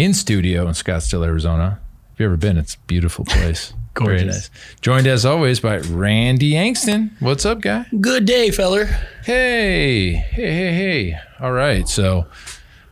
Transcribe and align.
in 0.00 0.14
studio 0.14 0.66
in 0.66 0.72
Scottsdale, 0.72 1.26
Arizona. 1.26 1.78
Have 2.08 2.20
you 2.20 2.24
ever 2.24 2.38
been? 2.38 2.56
It's 2.56 2.74
a 2.74 2.78
beautiful 2.86 3.26
place. 3.26 3.74
Gorgeous. 3.94 4.20
Very 4.20 4.26
nice. 4.30 4.50
Joined 4.80 5.06
as 5.06 5.26
always 5.26 5.60
by 5.60 5.78
Randy 5.78 6.52
Angston. 6.52 7.10
What's 7.20 7.44
up, 7.44 7.60
guy? 7.60 7.84
Good 8.00 8.24
day, 8.24 8.50
feller. 8.50 8.86
Hey, 9.24 10.12
hey, 10.12 10.52
hey, 10.52 10.72
hey. 10.72 11.18
All 11.38 11.52
right. 11.52 11.86
So, 11.86 12.26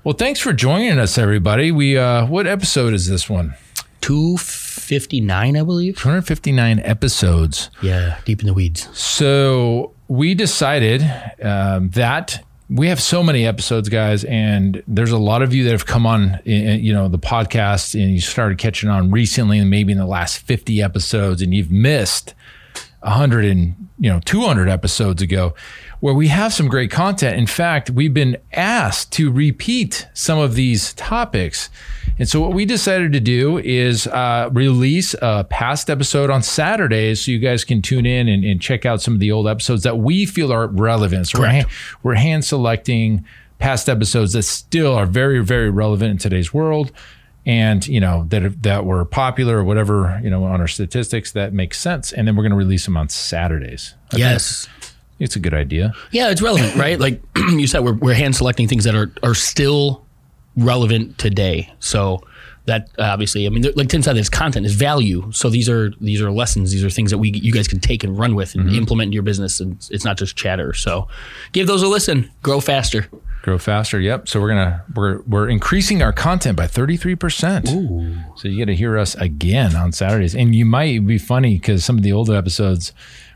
well, 0.04 0.12
thanks 0.12 0.38
for 0.38 0.52
joining 0.52 0.98
us, 0.98 1.16
everybody. 1.16 1.72
We, 1.72 1.96
uh, 1.96 2.26
what 2.26 2.46
episode 2.46 2.92
is 2.92 3.06
this 3.06 3.30
one? 3.30 3.54
259, 4.02 5.56
I 5.56 5.62
believe. 5.62 5.96
259 5.96 6.80
episodes. 6.80 7.70
Yeah, 7.80 8.18
deep 8.26 8.40
in 8.40 8.46
the 8.46 8.54
weeds. 8.54 8.86
So 8.96 9.94
we 10.08 10.34
decided 10.34 11.10
um, 11.42 11.88
that 11.90 12.44
we 12.70 12.88
have 12.88 13.00
so 13.00 13.22
many 13.22 13.46
episodes, 13.46 13.88
guys, 13.88 14.24
and 14.24 14.82
there's 14.86 15.10
a 15.10 15.18
lot 15.18 15.42
of 15.42 15.54
you 15.54 15.64
that 15.64 15.70
have 15.70 15.86
come 15.86 16.06
on, 16.06 16.34
eh, 16.34 16.40
eh, 16.46 16.74
you 16.74 16.92
know, 16.92 17.08
the 17.08 17.18
podcast, 17.18 17.94
and 17.94 18.12
you 18.12 18.20
started 18.20 18.58
catching 18.58 18.90
on 18.90 19.10
recently, 19.10 19.58
and 19.58 19.70
maybe 19.70 19.92
in 19.92 19.98
the 19.98 20.06
last 20.06 20.38
50 20.38 20.82
episodes, 20.82 21.40
and 21.40 21.54
you've 21.54 21.70
missed 21.70 22.34
100 23.00 23.44
and 23.44 23.88
you 24.00 24.10
know 24.10 24.20
200 24.24 24.68
episodes 24.68 25.22
ago 25.22 25.54
where 26.00 26.14
we 26.14 26.28
have 26.28 26.52
some 26.52 26.66
great 26.66 26.90
content. 26.90 27.38
In 27.38 27.46
fact 27.46 27.90
we've 27.90 28.12
been 28.12 28.36
asked 28.52 29.12
to 29.12 29.30
repeat 29.30 30.08
some 30.14 30.38
of 30.38 30.54
these 30.54 30.94
topics 30.94 31.70
and 32.18 32.28
so 32.28 32.40
what 32.40 32.52
we 32.52 32.64
decided 32.64 33.12
to 33.12 33.20
do 33.20 33.58
is 33.58 34.06
uh, 34.08 34.48
release 34.52 35.14
a 35.22 35.44
past 35.44 35.88
episode 35.88 36.30
on 36.30 36.42
saturdays 36.42 37.24
so 37.24 37.30
you 37.30 37.38
guys 37.38 37.64
can 37.64 37.82
tune 37.82 38.06
in 38.06 38.28
and, 38.28 38.44
and 38.44 38.60
check 38.60 38.84
out 38.84 39.00
some 39.00 39.14
of 39.14 39.20
the 39.20 39.30
old 39.30 39.46
episodes 39.46 39.82
that 39.84 39.98
we 39.98 40.26
feel 40.26 40.52
are 40.52 40.66
relevant. 40.66 41.28
So 41.28 41.40
we're, 41.40 41.46
hand, 41.46 41.66
we're 42.02 42.14
hand 42.14 42.44
selecting 42.44 43.24
past 43.58 43.88
episodes 43.88 44.32
that 44.32 44.42
still 44.44 44.94
are 44.94 45.06
very 45.06 45.42
very 45.44 45.70
relevant 45.70 46.12
in 46.12 46.18
today's 46.18 46.54
world 46.54 46.92
and 47.46 47.86
you 47.88 47.98
know 47.98 48.24
that 48.28 48.62
that 48.62 48.84
were 48.84 49.04
popular 49.04 49.58
or 49.58 49.64
whatever 49.64 50.20
you 50.22 50.30
know 50.30 50.44
on 50.44 50.60
our 50.60 50.68
statistics 50.68 51.32
that 51.32 51.52
makes 51.52 51.80
sense. 51.80 52.12
And 52.12 52.28
then 52.28 52.36
we're 52.36 52.42
going 52.42 52.50
to 52.50 52.56
release 52.56 52.84
them 52.84 52.96
on 52.96 53.08
saturdays. 53.08 53.94
I 54.12 54.18
yes. 54.18 54.68
it's 55.18 55.34
a 55.34 55.40
good 55.40 55.54
idea. 55.54 55.94
Yeah 56.12 56.30
it's 56.30 56.42
relevant 56.42 56.76
right? 56.76 57.00
Like 57.00 57.22
you 57.36 57.66
said 57.66 57.80
we're, 57.80 57.94
we're 57.94 58.14
hand 58.14 58.36
selecting 58.36 58.68
things 58.68 58.84
that 58.84 58.94
are 58.94 59.10
are 59.22 59.34
still 59.34 60.04
relevant 60.58 61.18
today. 61.18 61.72
So 61.80 62.20
that 62.66 62.86
obviously 62.98 63.46
i 63.46 63.48
mean 63.48 63.64
like 63.76 63.88
tim 63.88 64.02
said 64.02 64.14
this 64.14 64.28
content 64.28 64.66
is 64.66 64.74
value. 64.74 65.30
So 65.32 65.48
these 65.48 65.70
are 65.70 65.90
these 66.02 66.20
are 66.20 66.30
lessons. 66.30 66.70
These 66.70 66.84
are 66.84 66.90
things 66.90 67.10
that 67.10 67.16
we 67.18 67.30
you 67.30 67.50
guys 67.52 67.66
can 67.66 67.80
take 67.80 68.04
and 68.04 68.18
run 68.18 68.34
with 68.34 68.54
and 68.54 68.66
Mm-hmm. 68.66 68.74
implement 68.74 69.08
in 69.08 69.12
your 69.14 69.22
business. 69.22 69.58
And 69.60 69.78
it's 69.90 70.04
not 70.04 70.18
just 70.18 70.36
chatter. 70.36 70.74
So 70.74 71.08
give 71.52 71.66
those 71.66 71.82
a 71.82 71.88
listen. 71.88 72.30
Grow 72.42 72.60
faster. 72.60 73.06
Grow 73.40 73.56
faster. 73.56 73.98
Yep. 74.00 74.28
So 74.28 74.38
we're 74.40 74.48
gonna 74.48 74.84
we're 74.94 75.22
we're 75.22 75.48
increasing 75.48 76.02
our 76.02 76.12
content 76.12 76.58
by 76.58 76.66
33% 76.66 78.38
so 78.38 78.48
you 78.48 78.56
get 78.58 78.66
to 78.66 78.74
hear 78.74 78.98
us 78.98 79.14
again 79.14 79.74
on 79.74 79.92
saturdays. 79.92 80.34
And 80.34 80.54
you 80.54 80.66
might 80.66 81.06
be 81.06 81.16
funny 81.18 81.54
because 81.54 81.84
some 81.84 81.96
of 81.96 82.02
the 82.02 82.12
older 82.12 82.34
episodes 82.34 82.92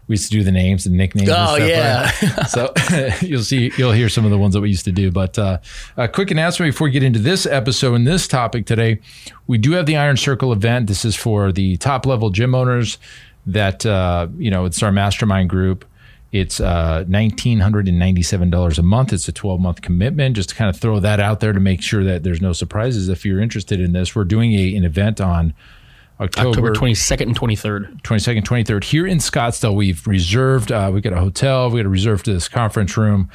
we 0.09 0.15
used 0.15 0.31
to 0.31 0.37
do 0.37 0.43
the 0.43 0.53
names 0.53 0.85
and 0.87 0.97
nicknames 0.97 1.29
and 1.29 1.39
Oh, 1.39 1.55
stuff, 1.57 1.69
yeah. 1.69 2.11
right? 2.33 2.49
so 2.49 2.73
you'll 3.27 3.43
see 3.43 3.71
you'll 3.79 3.93
hear 3.93 4.09
some 4.09 4.25
of 4.25 4.31
the 4.31 4.39
ones 4.39 4.55
that 4.55 4.61
we 4.61 4.69
used 4.69 4.85
to 4.85 4.93
do 4.93 5.11
but 5.11 5.39
uh, 5.39 5.59
a 5.97 6.09
quick 6.09 6.31
announcement 6.31 6.73
before 6.73 6.87
we 6.87 6.91
get 6.91 7.03
into 7.03 7.19
this 7.21 7.47
episode 7.47 7.95
and 7.95 8.07
this 8.07 8.27
topic 8.29 8.67
today 8.67 9.01
we 9.47 9.59
do 9.59 9.73
have 9.73 9.87
the 9.87 9.97
iron 9.97 10.17
circle 10.17 10.53
event 10.53 10.87
this 10.89 11.05
is 11.05 11.15
for 11.17 11.53
the 11.53 11.77
top 11.79 12.05
level 12.07 12.31
gym 12.31 12.55
owners 12.55 12.99
that 13.47 13.85
uh, 13.87 14.27
you 14.37 14.51
know 14.51 14.65
it's 14.65 14.83
our 14.83 14.93
mastermind 14.93 15.49
group 15.49 15.85
it's 16.33 16.61
uh, 16.61 17.05
$1,997 17.09 18.79
a 18.79 18.83
month. 18.83 19.13
It's 19.13 19.29
a 19.29 19.33
12 19.33 19.61
month 19.61 19.83
commitment. 19.83 20.35
Just 20.37 20.49
to 20.49 20.55
kind 20.55 20.71
of 20.71 20.81
throw 20.81 20.99
that 21.01 21.21
out 21.21 21.41
there 21.41 21.53
to 21.53 21.61
make 21.61 21.83
sure 21.83 22.05
that 22.05 22.23
there's 22.23 22.41
no 22.41 22.55
surprises 22.55 23.11
if 23.11 23.27
you're 23.27 23.39
interested 23.41 23.81
in 23.81 23.93
this. 23.93 24.15
We're 24.17 24.25
doing 24.25 24.55
a, 24.55 24.75
an 24.75 24.85
event 24.85 25.21
on 25.21 25.53
October, 26.23 26.51
october 26.51 26.73
22nd 26.73 27.23
and 27.23 27.39
23rd 27.39 28.03
22nd, 28.03 28.43
23rd 28.45 28.85
here 28.85 29.07
in 29.07 29.19
Scottsdale. 29.19 29.75
We've 29.75 30.07
reserved, 30.07 30.71
uh, 30.71 30.91
we've 30.93 31.03
got 31.03 31.13
a 31.13 31.19
hotel, 31.19 31.71
we've 31.71 31.83
got 31.83 31.87
a 31.87 31.91
reserved 31.91 32.25
to 32.27 32.33
this 32.33 32.49
conference 32.49 32.97
room, 32.97 33.29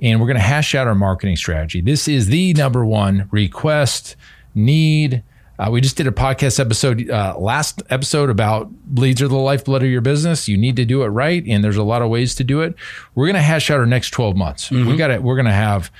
and 0.00 0.20
we're 0.20 0.26
going 0.26 0.36
to 0.36 0.42
hash 0.42 0.74
out 0.74 0.86
our 0.86 0.94
marketing 0.94 1.36
strategy. 1.36 1.80
This 1.80 2.08
is 2.08 2.26
the 2.26 2.52
number 2.54 2.84
one 2.84 3.28
request, 3.30 4.16
need. 4.54 5.22
Uh, 5.58 5.70
we 5.70 5.80
just 5.80 5.96
did 5.96 6.06
a 6.08 6.10
podcast 6.12 6.58
episode, 6.58 7.08
uh, 7.08 7.36
last 7.38 7.82
episode 7.90 8.30
about 8.30 8.68
leads 8.94 9.22
are 9.22 9.28
the 9.28 9.36
lifeblood 9.36 9.82
of 9.82 9.88
your 9.88 10.00
business. 10.00 10.48
You 10.48 10.56
need 10.56 10.74
to 10.76 10.84
do 10.84 11.02
it 11.04 11.08
right, 11.08 11.44
and 11.46 11.62
there's 11.62 11.76
a 11.76 11.84
lot 11.84 12.02
of 12.02 12.08
ways 12.08 12.34
to 12.36 12.44
do 12.44 12.62
it. 12.62 12.74
We're 13.14 13.26
going 13.26 13.34
to 13.36 13.42
hash 13.42 13.70
out 13.70 13.78
our 13.78 13.86
next 13.86 14.10
12 14.10 14.34
months. 14.34 14.70
We 14.86 14.96
got 14.96 15.10
it. 15.10 15.22
We're 15.22 15.36
going 15.36 15.46
to 15.46 15.52
have 15.52 15.92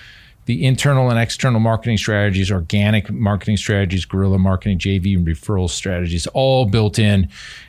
the 0.47 0.65
internal 0.65 1.09
and 1.09 1.19
external 1.19 1.61
marketing 1.61 1.97
strategies, 1.97 2.51
organic 2.51 3.11
marketing 3.11 3.57
strategies, 3.57 4.05
guerrilla 4.05 4.39
marketing, 4.39 4.79
JV 4.79 5.17
and 5.17 5.27
referral 5.27 5.71
strategies, 5.71 6.27
all 6.29 6.67
built 6.67 6.99
in 6.99 7.29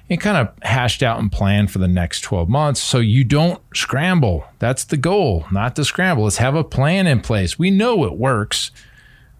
and 0.10 0.20
kind 0.20 0.38
of 0.38 0.52
hashed 0.64 1.04
out 1.04 1.20
and 1.20 1.32
planned 1.32 1.72
for 1.72 1.80
the 1.80 1.88
next 1.88 2.22
12 2.22 2.50
months. 2.50 2.82
So 2.82 2.98
you 2.98 3.24
don't 3.24 3.62
scramble. 3.76 4.46
That's 4.60 4.84
the 4.84 4.98
goal, 4.98 5.46
not 5.52 5.76
to 5.76 5.86
scramble. 5.86 6.24
Let's 6.24 6.38
have 6.38 6.56
a 6.56 6.64
plan 6.64 7.06
in 7.06 7.22
place. 7.22 7.60
We 7.60 7.70
know 7.70 8.06
it 8.06 8.18
works. 8.18 8.72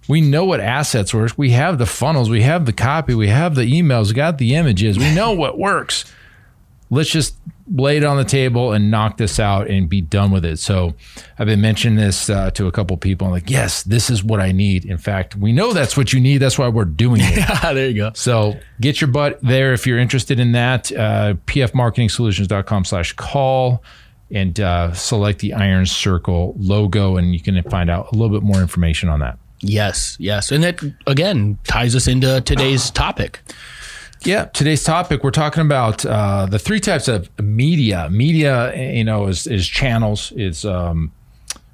We 0.08 0.22
know 0.22 0.46
what 0.46 0.60
assets 0.60 1.14
work. 1.14 1.32
We 1.38 1.52
have 1.52 1.78
the 1.78 1.86
funnels, 1.86 2.30
we 2.30 2.42
have 2.42 2.66
the 2.66 2.74
copy, 2.74 3.14
we 3.14 3.30
have 3.30 3.56
the 3.56 3.62
emails, 3.62 4.10
we 4.10 4.16
got 4.16 4.38
the 4.38 4.54
images. 4.56 5.00
We 5.00 5.16
know 5.16 5.32
what 5.32 5.58
works. 5.58 6.06
Let's 6.90 7.10
just 7.10 7.36
lay 7.72 7.98
it 7.98 8.04
on 8.04 8.18
the 8.18 8.26
table 8.26 8.74
and 8.74 8.92
knock 8.92 9.18
this 9.18 9.40
out 9.40 9.70
and 9.70 9.88
be 9.88 10.02
done 10.02 10.32
with 10.32 10.44
it. 10.46 10.60
So 10.60 10.94
I've 11.40 11.48
been 11.48 11.62
mentioning 11.62 11.98
this 11.98 12.30
uh, 12.30 12.52
to 12.52 12.68
a 12.68 12.72
couple 12.72 12.96
people. 12.98 13.28
I'm 13.28 13.34
like, 13.34 13.50
yes, 13.50 13.84
this 13.84 14.10
is 14.10 14.24
what 14.24 14.40
I 14.40 14.52
need. 14.52 14.86
In 14.86 14.98
fact, 14.98 15.36
we 15.36 15.52
know 15.54 15.74
that's 15.74 15.96
what 15.96 16.14
you 16.14 16.20
need. 16.20 16.40
That's 16.40 16.58
why 16.60 16.68
we're 16.68 16.86
doing 16.86 17.22
it. 17.24 17.62
there 17.62 17.88
you 17.88 17.96
go 17.96 18.12
So 18.14 18.60
get 18.82 19.02
your 19.02 19.10
butt 19.10 19.40
there 19.42 19.74
if 19.74 19.88
you're 19.88 20.00
interested 20.00 20.40
in 20.40 20.52
that. 20.54 20.92
Uh, 20.92 21.36
pfmarketingsolutions.com 21.48 22.86
slash 22.86 23.14
call 23.14 23.84
and 24.32 24.60
uh, 24.60 24.94
select 24.94 25.40
the 25.40 25.54
Iron 25.54 25.86
Circle 25.86 26.56
logo, 26.58 27.18
and 27.18 27.34
you 27.34 27.40
can 27.40 27.62
find 27.64 27.90
out 27.90 28.12
a 28.12 28.16
little 28.16 28.36
bit 28.36 28.44
more 28.44 28.62
information 28.62 29.10
on 29.10 29.20
that. 29.20 29.38
Yes, 29.60 30.18
yes. 30.20 30.52
And 30.52 30.64
that 30.64 30.82
again 31.08 31.58
ties 31.64 31.96
us 31.96 32.08
into 32.08 32.42
today's 32.42 32.90
topic. 32.92 33.40
Yeah, 34.26 34.46
today's 34.46 34.86
topic 34.86 35.22
we're 35.22 35.32
talking 35.32 35.62
about 35.62 36.06
uh, 36.06 36.46
the 36.46 36.58
three 36.58 36.80
types 36.80 37.10
of 37.10 37.30
media. 37.42 38.08
Media, 38.10 38.74
you 38.94 39.04
know, 39.04 39.28
is 39.28 39.48
is 39.48 39.68
channels. 39.68 40.32
Is 40.32 40.64
um, 40.64 41.12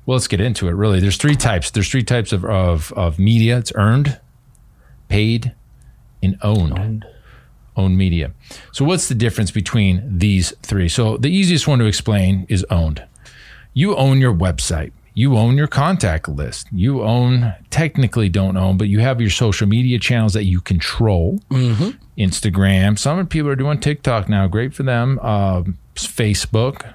well, 0.08 0.16
let's 0.16 0.28
get 0.28 0.42
into 0.42 0.68
it. 0.68 0.72
Really, 0.72 1.00
there's 1.00 1.18
three 1.18 1.36
types. 1.36 1.70
There's 1.70 1.90
three 1.90 2.02
types 2.02 2.32
of 2.32 2.44
of, 2.46 2.92
of 2.94 3.20
media. 3.20 3.60
It's 3.60 3.72
earned, 3.76 4.20
paid, 5.10 5.54
and 6.24 6.40
owned. 6.42 7.06
Owned 7.78 7.98
media. 7.98 8.32
So, 8.74 8.84
what's 8.84 9.08
the 9.10 9.16
difference 9.16 9.52
between 9.52 10.18
these 10.18 10.52
three? 10.64 10.90
So, 10.90 11.18
the 11.18 11.30
easiest 11.30 11.68
one 11.68 11.78
to 11.80 11.86
explain 11.86 12.48
is 12.50 12.66
owned. 12.72 13.04
You 13.74 13.96
own 13.96 14.20
your 14.20 14.34
website. 14.34 14.92
You 15.20 15.36
own 15.36 15.58
your 15.58 15.68
contact 15.68 16.30
list. 16.30 16.68
You 16.72 17.04
own, 17.04 17.54
technically 17.70 18.30
don't 18.30 18.56
own, 18.56 18.78
but 18.78 18.88
you 18.88 19.00
have 19.00 19.20
your 19.20 19.30
social 19.30 19.68
media 19.68 20.00
channels 20.00 20.32
that 20.32 20.46
you 20.46 20.62
control. 20.62 21.40
Instagram. 22.18 22.98
Some 22.98 23.28
people 23.28 23.50
are 23.50 23.58
doing 23.58 23.82
TikTok 23.82 24.30
now. 24.30 24.48
Great 24.48 24.74
for 24.74 24.84
them. 24.84 25.20
Um, 25.20 25.78
Facebook, 25.94 26.94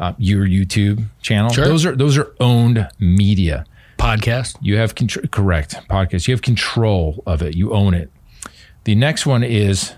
uh, 0.00 0.14
your 0.16 0.46
YouTube 0.46 1.04
channel. 1.20 1.50
Sure. 1.50 1.66
Those 1.66 1.84
are 1.84 1.94
those 1.94 2.16
are 2.16 2.34
owned 2.40 2.88
media. 2.98 3.66
Podcast. 3.98 4.56
You 4.62 4.78
have 4.78 4.94
control. 4.94 5.26
Correct. 5.30 5.74
Podcast. 5.90 6.28
You 6.28 6.32
have 6.32 6.40
control 6.40 7.22
of 7.26 7.42
it. 7.42 7.54
You 7.54 7.74
own 7.74 7.92
it. 7.92 8.10
The 8.84 8.94
next 8.94 9.26
one 9.26 9.42
is 9.42 9.92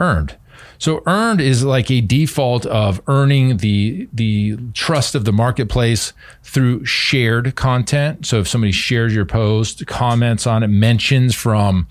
earned. 0.00 0.34
So 0.78 1.02
earned 1.06 1.40
is 1.40 1.64
like 1.64 1.90
a 1.90 2.00
default 2.00 2.66
of 2.66 3.00
earning 3.06 3.58
the 3.58 4.08
the 4.12 4.56
trust 4.74 5.14
of 5.14 5.24
the 5.24 5.32
marketplace 5.32 6.12
through 6.42 6.84
shared 6.84 7.54
content. 7.56 8.26
So 8.26 8.40
if 8.40 8.48
somebody 8.48 8.72
shares 8.72 9.14
your 9.14 9.26
post, 9.26 9.86
comments 9.86 10.46
on 10.46 10.62
it, 10.62 10.68
mentions 10.68 11.34
from 11.34 11.86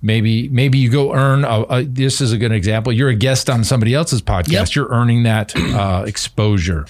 maybe 0.00 0.48
maybe 0.48 0.78
you 0.78 0.90
go 0.90 1.12
earn 1.14 1.44
a, 1.44 1.62
a, 1.68 1.82
this 1.84 2.20
is 2.20 2.32
a 2.32 2.38
good 2.38 2.52
example. 2.52 2.92
You're 2.92 3.08
a 3.10 3.14
guest 3.14 3.50
on 3.50 3.64
somebody 3.64 3.94
else's 3.94 4.22
podcast. 4.22 4.50
Yep. 4.52 4.74
You're 4.74 4.88
earning 4.88 5.24
that 5.24 5.54
uh, 5.56 6.04
exposure. 6.06 6.86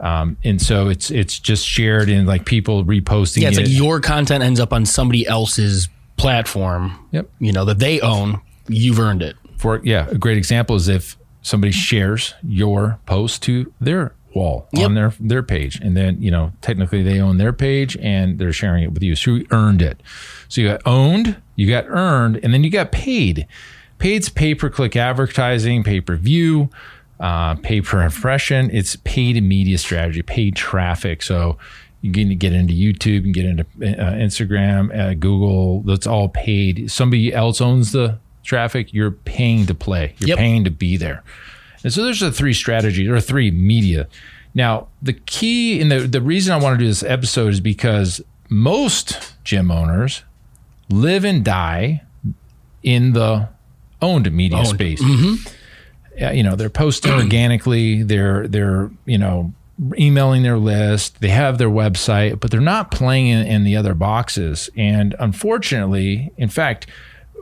Um, 0.00 0.36
and 0.42 0.60
so 0.60 0.88
it's 0.88 1.10
it's 1.10 1.38
just 1.38 1.66
shared 1.66 2.08
in 2.08 2.26
like 2.26 2.44
people 2.44 2.84
reposting 2.84 3.42
Yeah, 3.42 3.48
it's 3.48 3.58
it. 3.58 3.66
like 3.66 3.70
your 3.72 4.00
content 4.00 4.42
ends 4.42 4.58
up 4.58 4.72
on 4.72 4.84
somebody 4.84 5.26
else's 5.26 5.88
platform. 6.16 6.98
Yep. 7.12 7.28
You 7.38 7.52
know 7.52 7.64
that 7.64 7.78
they 7.78 8.00
own. 8.00 8.40
You've 8.68 8.98
earned 9.00 9.22
it. 9.22 9.36
For 9.62 9.80
yeah, 9.84 10.08
a 10.10 10.18
great 10.18 10.36
example 10.36 10.74
is 10.74 10.88
if 10.88 11.16
somebody 11.40 11.70
shares 11.72 12.34
your 12.42 12.98
post 13.06 13.42
to 13.44 13.72
their 13.80 14.12
wall 14.34 14.66
Yep. 14.72 14.84
on 14.86 14.94
their 14.94 15.14
their 15.20 15.42
page, 15.44 15.76
and 15.80 15.96
then 15.96 16.20
you 16.20 16.32
know 16.32 16.52
technically 16.62 17.02
they 17.04 17.20
own 17.20 17.38
their 17.38 17.52
page 17.52 17.96
and 17.98 18.38
they're 18.40 18.52
sharing 18.52 18.82
it 18.82 18.92
with 18.92 19.04
you, 19.04 19.14
so 19.14 19.34
you 19.36 19.46
earned 19.52 19.80
it. 19.80 20.02
So 20.48 20.60
you 20.60 20.68
got 20.68 20.82
owned, 20.84 21.36
you 21.54 21.68
got 21.68 21.84
earned, 21.88 22.40
and 22.42 22.52
then 22.52 22.64
you 22.64 22.70
got 22.70 22.90
paid. 22.90 23.46
Paid's 23.98 24.28
pay 24.28 24.54
per 24.56 24.68
click 24.68 24.96
advertising, 24.96 25.84
pay 25.84 26.00
per 26.00 26.16
view, 26.16 26.68
uh, 27.20 27.54
pay 27.54 27.80
per 27.80 28.02
impression. 28.02 28.68
It's 28.72 28.96
paid 28.96 29.40
media 29.40 29.78
strategy, 29.78 30.22
paid 30.22 30.56
traffic. 30.56 31.22
So 31.22 31.56
you 32.00 32.10
can 32.10 32.36
get 32.36 32.52
into 32.52 32.74
YouTube, 32.74 33.22
and 33.24 33.32
get 33.32 33.44
into 33.44 33.62
uh, 33.62 34.14
Instagram, 34.14 34.92
uh, 34.92 35.14
Google. 35.14 35.82
That's 35.82 36.08
all 36.08 36.28
paid. 36.28 36.90
Somebody 36.90 37.32
else 37.32 37.60
owns 37.60 37.92
the 37.92 38.18
traffic. 38.42 38.92
You're 38.92 39.10
paying 39.10 39.66
to 39.66 39.74
play. 39.74 40.14
You're 40.18 40.30
Yep. 40.30 40.38
paying 40.38 40.64
to 40.64 40.70
be 40.70 40.96
there. 40.96 41.22
And 41.84 41.92
so 41.92 42.04
there's 42.04 42.20
the 42.20 42.30
three 42.32 42.52
strategies 42.54 43.08
or 43.08 43.20
three 43.20 43.50
media. 43.50 44.06
Now 44.54 44.88
the 45.00 45.14
key 45.14 45.80
and 45.80 45.90
the 45.90 46.00
the 46.00 46.20
reason 46.20 46.52
I 46.52 46.58
want 46.58 46.78
to 46.78 46.84
do 46.84 46.88
this 46.88 47.02
episode 47.02 47.48
is 47.54 47.60
because 47.60 48.20
most 48.48 49.34
gym 49.44 49.70
owners 49.70 50.22
live 50.90 51.24
and 51.24 51.42
die 51.44 52.02
in 52.82 53.12
the 53.14 53.48
owned 54.02 54.30
media 54.32 54.64
space. 54.66 55.02
Mm-hmm. 55.02 55.48
Yeah, 56.18 56.30
you 56.32 56.42
know, 56.42 56.54
they're 56.56 56.68
posting 56.68 57.12
organically. 57.22 58.02
They're 58.02 58.46
they're 58.46 58.90
you 59.06 59.16
know 59.18 59.52
emailing 59.98 60.42
their 60.42 60.58
list. 60.58 61.20
They 61.20 61.30
have 61.30 61.56
their 61.58 61.70
website, 61.70 62.38
but 62.38 62.50
they're 62.50 62.60
not 62.60 62.90
playing 62.90 63.28
in, 63.28 63.46
in 63.46 63.64
the 63.64 63.74
other 63.76 63.94
boxes. 63.94 64.68
And 64.76 65.14
unfortunately, 65.18 66.30
in 66.36 66.50
fact, 66.50 66.86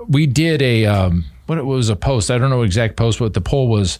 we 0.08 0.26
did 0.26 0.62
a 0.62 0.86
um, 0.86 1.24
what 1.46 1.58
it 1.58 1.64
was 1.66 1.88
a 1.88 1.96
post. 1.96 2.30
I 2.30 2.38
don't 2.38 2.50
know 2.50 2.62
exact 2.62 2.96
post, 2.96 3.18
but 3.18 3.34
the 3.34 3.40
poll 3.40 3.68
was 3.68 3.98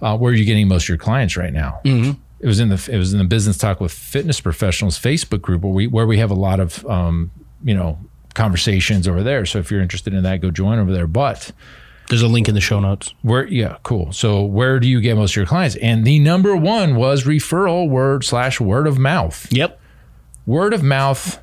uh, 0.00 0.16
where 0.16 0.32
are 0.32 0.34
you 0.34 0.44
getting 0.44 0.68
most 0.68 0.84
of 0.84 0.88
your 0.90 0.98
clients 0.98 1.36
right 1.36 1.52
now? 1.52 1.80
Mm-hmm. 1.84 2.12
It 2.40 2.46
was 2.46 2.60
in 2.60 2.68
the 2.68 2.88
it 2.92 2.96
was 2.98 3.12
in 3.12 3.18
the 3.18 3.24
business 3.24 3.58
talk 3.58 3.80
with 3.80 3.92
fitness 3.92 4.40
professionals 4.40 4.98
Facebook 4.98 5.42
group 5.42 5.62
where 5.62 5.72
we 5.72 5.86
where 5.86 6.06
we 6.06 6.18
have 6.18 6.30
a 6.30 6.34
lot 6.36 6.60
of 6.60 6.84
um, 6.86 7.30
you 7.64 7.74
know 7.74 7.98
conversations 8.34 9.08
over 9.08 9.22
there. 9.22 9.44
So 9.46 9.58
if 9.58 9.70
you're 9.70 9.80
interested 9.82 10.14
in 10.14 10.22
that, 10.22 10.40
go 10.40 10.50
join 10.50 10.78
over 10.78 10.92
there. 10.92 11.08
But 11.08 11.50
There's 12.08 12.22
a 12.22 12.28
link 12.28 12.48
in 12.48 12.54
the 12.54 12.60
show 12.60 12.78
notes. 12.78 13.12
where 13.22 13.46
yeah 13.48 13.78
cool 13.82 14.12
so 14.12 14.42
where 14.44 14.78
do 14.78 14.88
you 14.88 15.00
get 15.00 15.16
most 15.16 15.32
of 15.32 15.36
your 15.36 15.46
clients 15.46 15.74
and 15.76 16.04
the 16.06 16.18
number 16.20 16.56
one 16.56 16.94
was 16.94 17.24
referral 17.24 17.88
word 17.90 18.22
slash 18.24 18.60
word 18.60 18.86
of 18.86 18.98
mouth 18.98 19.46
Yep. 19.52 19.78
word 20.46 20.72
of 20.72 20.82
mouth 20.84 21.38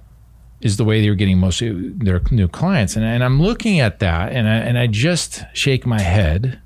is 0.61 0.77
the 0.77 0.85
way 0.85 1.01
they're 1.01 1.15
getting 1.15 1.37
most 1.37 1.61
of 1.61 1.99
their 1.99 2.21
new 2.31 2.47
clients 2.47 2.95
and, 2.95 3.05
and 3.05 3.23
i'm 3.23 3.41
looking 3.41 3.79
at 3.79 3.99
that 3.99 4.31
and 4.31 4.47
I, 4.47 4.55
and 4.55 4.77
I 4.77 4.87
just 4.87 5.43
shake 5.53 5.85
my 5.85 5.99
head 6.01 6.59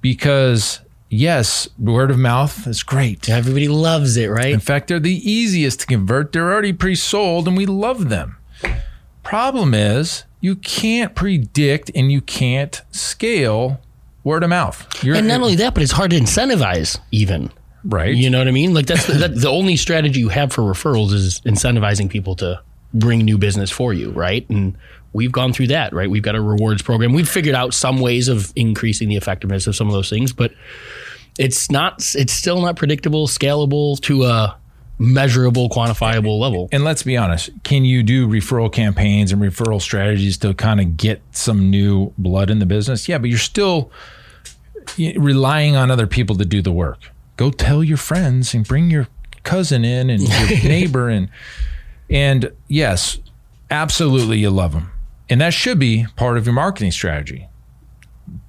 because 0.00 0.80
yes 1.08 1.68
word 1.78 2.10
of 2.10 2.18
mouth 2.18 2.66
is 2.66 2.82
great 2.82 3.28
Everybody 3.28 3.68
loves 3.68 4.16
it, 4.16 4.28
right? 4.28 4.52
in 4.52 4.60
fact 4.60 4.88
they're 4.88 4.98
the 5.00 5.30
easiest 5.30 5.80
to 5.80 5.86
convert 5.86 6.32
they're 6.32 6.52
already 6.52 6.72
pre-sold 6.72 7.46
and 7.48 7.56
we 7.56 7.66
love 7.66 8.08
them 8.08 8.36
problem 9.22 9.74
is 9.74 10.24
you 10.40 10.56
can't 10.56 11.14
predict 11.14 11.90
and 11.94 12.10
you 12.12 12.20
can't 12.20 12.82
scale 12.90 13.80
word 14.24 14.42
of 14.42 14.50
mouth 14.50 14.86
You're, 15.04 15.16
And 15.16 15.28
not 15.28 15.40
only 15.40 15.56
that, 15.56 15.74
but 15.74 15.82
it's 15.82 15.92
hard 15.92 16.10
to 16.10 16.18
incentivize 16.18 16.98
even. 17.10 17.50
right 17.84 18.14
You 18.14 18.28
know 18.30 18.38
what 18.38 18.48
I 18.48 18.52
mean? 18.52 18.74
Like 18.74 18.86
that's 18.86 19.06
the, 19.06 19.14
that, 19.14 19.34
the 19.40 19.48
only 19.50 19.76
strategy 19.76 20.20
you 20.20 20.28
have 20.30 20.52
for 20.52 20.62
referrals 20.62 21.12
is 21.12 21.40
incentivizing 21.42 22.08
people 22.10 22.34
to 22.36 22.60
bring 22.94 23.20
new 23.20 23.36
business 23.36 23.70
for 23.70 23.92
you, 23.92 24.10
right? 24.12 24.48
And 24.48 24.76
we've 25.12 25.32
gone 25.32 25.52
through 25.52 25.66
that, 25.68 25.92
right? 25.92 26.08
We've 26.08 26.22
got 26.22 26.34
a 26.36 26.40
rewards 26.40 26.80
program. 26.80 27.12
We've 27.12 27.28
figured 27.28 27.54
out 27.54 27.74
some 27.74 28.00
ways 28.00 28.28
of 28.28 28.52
increasing 28.56 29.08
the 29.08 29.16
effectiveness 29.16 29.66
of 29.66 29.76
some 29.76 29.88
of 29.88 29.92
those 29.92 30.08
things, 30.08 30.32
but 30.32 30.52
it's 31.38 31.70
not. 31.70 32.14
It's 32.14 32.32
still 32.32 32.62
not 32.62 32.76
predictable, 32.76 33.26
scalable 33.26 34.00
to 34.02 34.24
a 34.24 34.56
measurable, 34.98 35.68
quantifiable 35.68 36.38
level. 36.38 36.68
and 36.70 36.84
let's 36.84 37.02
be 37.02 37.16
honest 37.16 37.50
can 37.64 37.84
you 37.84 38.00
do 38.04 38.28
referral 38.28 38.72
campaigns 38.72 39.32
and 39.32 39.42
referral 39.42 39.82
strategies 39.82 40.38
to 40.38 40.54
kind 40.54 40.80
of 40.80 40.96
get 40.96 41.20
some 41.32 41.68
new 41.68 42.12
blood 42.16 42.48
in 42.48 42.60
the 42.60 42.66
business 42.66 43.08
yeah 43.08 43.18
but 43.18 43.28
you're 43.28 43.36
still 43.36 43.90
relying 45.16 45.74
on 45.74 45.90
other 45.90 46.06
people 46.06 46.36
to 46.36 46.44
do 46.44 46.62
the 46.62 46.70
work 46.70 47.10
go 47.36 47.50
tell 47.50 47.82
your 47.82 47.96
friends 47.96 48.54
and 48.54 48.68
bring 48.68 48.88
your 48.88 49.08
cousin 49.42 49.84
in 49.84 50.10
and 50.10 50.22
your 50.22 50.48
neighbor 50.64 51.08
and 51.08 51.28
and 52.10 52.52
yes 52.68 53.18
absolutely 53.70 54.38
you 54.38 54.50
love 54.50 54.72
them 54.72 54.90
and 55.28 55.40
that 55.40 55.54
should 55.54 55.78
be 55.78 56.06
part 56.16 56.36
of 56.36 56.46
your 56.46 56.54
marketing 56.54 56.90
strategy 56.90 57.48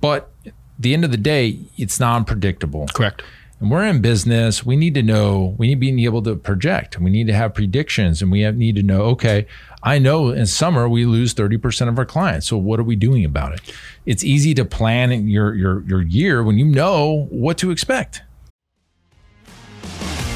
but 0.02 0.32
at 0.46 0.54
the 0.80 0.94
end 0.94 1.06
of 1.06 1.12
the 1.12 1.18
day 1.18 1.60
it's 1.78 2.00
non-predictable 2.00 2.88
Correct. 2.94 3.24
and 3.60 3.72
we're 3.72 3.86
in 3.86 4.02
business. 4.02 4.66
We 4.66 4.76
need 4.76 4.94
to 4.96 5.02
know, 5.04 5.56
we 5.58 5.68
need 5.68 5.76
to 5.76 5.96
be 5.96 6.06
able 6.06 6.22
to 6.24 6.36
project. 6.36 7.00
We 7.00 7.10
need 7.10 7.28
to 7.28 7.34
have 7.34 7.54
predictions 7.54 8.22
and 8.22 8.30
we 8.32 8.42
have, 8.42 8.58
need 8.58 8.76
to 8.76 8.84
know, 8.84 9.04
okay, 9.04 9.48
I 9.84 10.00
know 10.00 10.30
in 10.30 10.46
summer 10.48 10.90
we 10.90 11.06
lose 11.06 11.34
30% 11.34 11.88
of 11.88 11.98
our 11.98 12.06
clients. 12.06 12.48
So 12.48 12.58
what 12.58 12.80
are 12.80 12.84
we 12.84 12.96
doing 12.96 13.24
about 13.24 13.54
it? 13.54 13.62
It's 14.06 14.24
easy 14.24 14.54
to 14.56 14.66
plan 14.66 15.28
your, 15.28 15.54
your, 15.56 15.82
your 15.84 16.02
year 16.02 16.44
when 16.44 16.58
you 16.58 16.66
know 16.66 17.28
what 17.30 17.58
to 17.60 17.72
expect. 17.72 18.22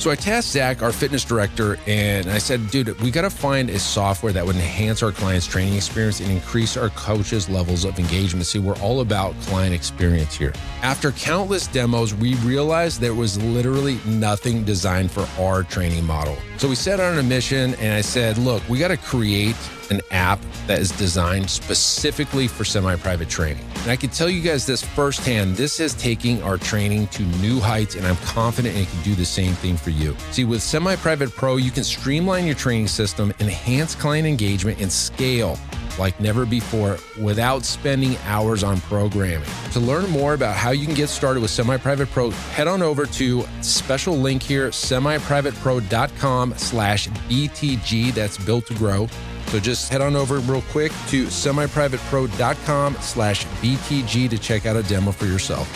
So 0.00 0.10
I 0.10 0.14
tasked 0.14 0.52
Zach, 0.52 0.82
our 0.82 0.92
fitness 0.92 1.26
director, 1.26 1.78
and 1.86 2.30
I 2.30 2.38
said, 2.38 2.70
dude, 2.70 2.98
we 3.02 3.10
got 3.10 3.20
to 3.20 3.28
find 3.28 3.68
a 3.68 3.78
software 3.78 4.32
that 4.32 4.46
would 4.46 4.56
enhance 4.56 5.02
our 5.02 5.12
clients' 5.12 5.46
training 5.46 5.74
experience 5.74 6.20
and 6.20 6.30
increase 6.30 6.78
our 6.78 6.88
coaches' 6.88 7.50
levels 7.50 7.84
of 7.84 7.98
engagement. 7.98 8.46
See, 8.46 8.60
we're 8.60 8.78
all 8.78 9.02
about 9.02 9.38
client 9.42 9.74
experience 9.74 10.34
here. 10.34 10.54
After 10.80 11.12
countless 11.12 11.66
demos, 11.66 12.14
we 12.14 12.34
realized 12.36 13.02
there 13.02 13.12
was 13.12 13.36
literally 13.42 14.00
nothing 14.06 14.64
designed 14.64 15.10
for 15.10 15.28
our 15.38 15.64
training 15.64 16.06
model. 16.06 16.38
So 16.60 16.68
we 16.68 16.74
set 16.74 17.00
out 17.00 17.14
on 17.14 17.18
a 17.18 17.22
mission, 17.22 17.74
and 17.76 17.94
I 17.94 18.02
said, 18.02 18.36
look, 18.36 18.62
we 18.68 18.78
got 18.78 18.88
to 18.88 18.98
create 18.98 19.56
an 19.90 20.02
app 20.10 20.38
that 20.66 20.78
is 20.78 20.90
designed 20.90 21.48
specifically 21.48 22.46
for 22.48 22.64
semi 22.66 22.96
private 22.96 23.30
training. 23.30 23.64
And 23.76 23.90
I 23.90 23.96
can 23.96 24.10
tell 24.10 24.28
you 24.28 24.42
guys 24.42 24.66
this 24.66 24.82
firsthand 24.82 25.56
this 25.56 25.80
is 25.80 25.94
taking 25.94 26.42
our 26.42 26.58
training 26.58 27.06
to 27.06 27.22
new 27.38 27.60
heights, 27.60 27.94
and 27.94 28.06
I'm 28.06 28.18
confident 28.18 28.76
it 28.76 28.88
can 28.88 29.02
do 29.02 29.14
the 29.14 29.24
same 29.24 29.54
thing 29.54 29.78
for 29.78 29.88
you. 29.88 30.14
See, 30.32 30.44
with 30.44 30.60
Semi 30.60 30.96
Private 30.96 31.30
Pro, 31.30 31.56
you 31.56 31.70
can 31.70 31.82
streamline 31.82 32.44
your 32.44 32.56
training 32.56 32.88
system, 32.88 33.32
enhance 33.40 33.94
client 33.94 34.28
engagement, 34.28 34.82
and 34.82 34.92
scale 34.92 35.58
like 35.98 36.18
never 36.20 36.46
before 36.46 36.98
without 37.20 37.64
spending 37.64 38.16
hours 38.24 38.62
on 38.62 38.80
programming. 38.82 39.48
To 39.72 39.80
learn 39.80 40.08
more 40.10 40.34
about 40.34 40.56
how 40.56 40.70
you 40.70 40.86
can 40.86 40.94
get 40.94 41.08
started 41.08 41.40
with 41.40 41.50
Semi 41.50 41.76
Private 41.78 42.10
Pro, 42.10 42.30
head 42.30 42.68
on 42.68 42.82
over 42.82 43.06
to 43.06 43.44
special 43.62 44.16
link 44.16 44.42
here, 44.42 44.68
semiprivatepro.com 44.68 46.54
slash 46.56 47.08
BTG. 47.08 48.14
That's 48.14 48.38
built 48.38 48.66
to 48.66 48.74
grow. 48.74 49.08
So 49.46 49.58
just 49.58 49.90
head 49.90 50.00
on 50.00 50.14
over 50.14 50.38
real 50.38 50.62
quick 50.70 50.92
to 51.08 51.26
semiprivatepro.com 51.26 52.96
slash 53.00 53.44
BTG 53.46 54.30
to 54.30 54.38
check 54.38 54.66
out 54.66 54.76
a 54.76 54.82
demo 54.84 55.10
for 55.10 55.26
yourself. 55.26 55.68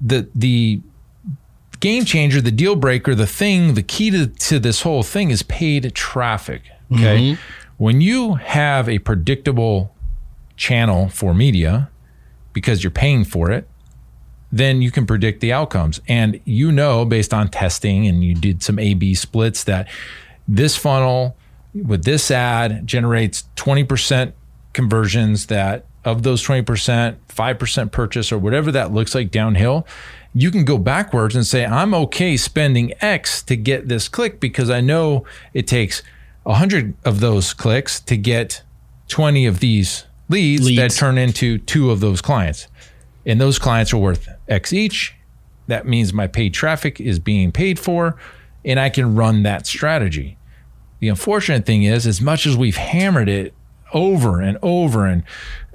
the 0.00 0.28
the 0.34 0.80
game 1.82 2.04
changer, 2.04 2.40
the 2.40 2.52
deal 2.52 2.76
breaker, 2.76 3.14
the 3.14 3.26
thing, 3.26 3.74
the 3.74 3.82
key 3.82 4.08
to, 4.10 4.28
to 4.28 4.58
this 4.60 4.82
whole 4.82 5.02
thing 5.02 5.30
is 5.30 5.42
paid 5.42 5.94
traffic. 5.94 6.62
Okay. 6.90 7.18
Mm-hmm. 7.32 7.42
When 7.76 8.00
you 8.00 8.34
have 8.34 8.88
a 8.88 9.00
predictable 9.00 9.94
channel 10.56 11.08
for 11.08 11.34
media 11.34 11.90
because 12.52 12.84
you're 12.84 12.92
paying 12.92 13.24
for 13.24 13.50
it, 13.50 13.68
then 14.52 14.80
you 14.80 14.92
can 14.92 15.06
predict 15.06 15.40
the 15.40 15.52
outcomes. 15.52 16.00
And 16.06 16.40
you 16.44 16.70
know, 16.70 17.04
based 17.04 17.34
on 17.34 17.48
testing, 17.48 18.06
and 18.06 18.22
you 18.22 18.34
did 18.34 18.62
some 18.62 18.78
A 18.78 18.94
B 18.94 19.14
splits, 19.14 19.64
that 19.64 19.88
this 20.46 20.76
funnel 20.76 21.36
with 21.74 22.04
this 22.04 22.30
ad 22.30 22.86
generates 22.86 23.44
20% 23.56 24.34
conversions 24.72 25.46
that 25.46 25.86
of 26.04 26.22
those 26.22 26.42
20%, 26.44 27.16
5% 27.28 27.92
purchase 27.92 28.32
or 28.32 28.38
whatever 28.38 28.72
that 28.72 28.92
looks 28.92 29.14
like 29.14 29.30
downhill, 29.30 29.86
you 30.34 30.50
can 30.50 30.64
go 30.64 30.78
backwards 30.78 31.36
and 31.36 31.46
say, 31.46 31.64
I'm 31.64 31.94
okay 31.94 32.36
spending 32.36 32.92
X 33.00 33.42
to 33.44 33.56
get 33.56 33.88
this 33.88 34.08
click 34.08 34.40
because 34.40 34.70
I 34.70 34.80
know 34.80 35.24
it 35.52 35.66
takes 35.66 36.02
100 36.44 36.94
of 37.04 37.20
those 37.20 37.54
clicks 37.54 38.00
to 38.00 38.16
get 38.16 38.62
20 39.08 39.46
of 39.46 39.60
these 39.60 40.06
leads, 40.28 40.76
that 40.76 40.90
turn 40.90 41.18
into 41.18 41.58
two 41.58 41.90
of 41.90 42.00
those 42.00 42.20
clients. 42.20 42.66
and 43.24 43.40
those 43.40 43.58
clients 43.58 43.92
are 43.92 43.98
worth 43.98 44.28
X 44.48 44.72
each. 44.72 45.14
That 45.68 45.86
means 45.86 46.12
my 46.12 46.26
paid 46.26 46.54
traffic 46.54 47.00
is 47.00 47.18
being 47.18 47.52
paid 47.52 47.78
for, 47.78 48.16
and 48.64 48.80
I 48.80 48.90
can 48.90 49.14
run 49.14 49.44
that 49.44 49.66
strategy. 49.66 50.36
The 50.98 51.08
unfortunate 51.08 51.64
thing 51.66 51.84
is, 51.84 52.06
as 52.06 52.20
much 52.20 52.46
as 52.46 52.56
we've 52.56 52.76
hammered 52.76 53.28
it 53.28 53.54
over 53.92 54.40
and 54.40 54.58
over, 54.62 55.06
and 55.06 55.22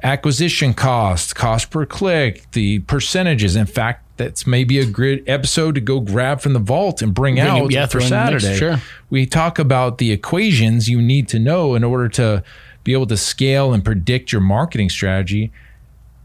acquisition 0.04 0.74
costs, 0.74 1.34
cost 1.34 1.70
per 1.70 1.86
click, 1.86 2.50
the 2.52 2.80
percentages. 2.80 3.56
In 3.56 3.66
fact, 3.66 4.04
that's 4.18 4.48
maybe 4.48 4.80
a 4.80 4.86
great 4.86 5.24
episode 5.28 5.76
to 5.76 5.82
go 5.82 6.00
grab 6.00 6.42
from 6.42 6.54
the 6.54 6.60
vault 6.60 7.02
and 7.02 7.14
bring, 7.14 7.36
Bring 7.36 7.48
out 7.48 7.72
yeah, 7.72 7.86
for 7.86 7.98
mix, 8.00 8.10
Saturday. 8.10 8.56
sure. 8.56 8.82
We 9.10 9.26
talk 9.26 9.60
about 9.60 10.00
the 10.00 10.12
equations 10.12 10.90
you 10.90 11.02
need 11.02 11.28
to 11.30 11.40
know 11.40 11.76
in 11.76 11.84
order 11.84 12.10
to 12.10 12.44
be 12.84 12.94
able 12.94 13.08
to 13.08 13.18
scale 13.18 13.74
and 13.74 13.84
predict 13.86 14.32
your 14.32 14.42
marketing 14.42 14.90
strategy. 14.90 15.52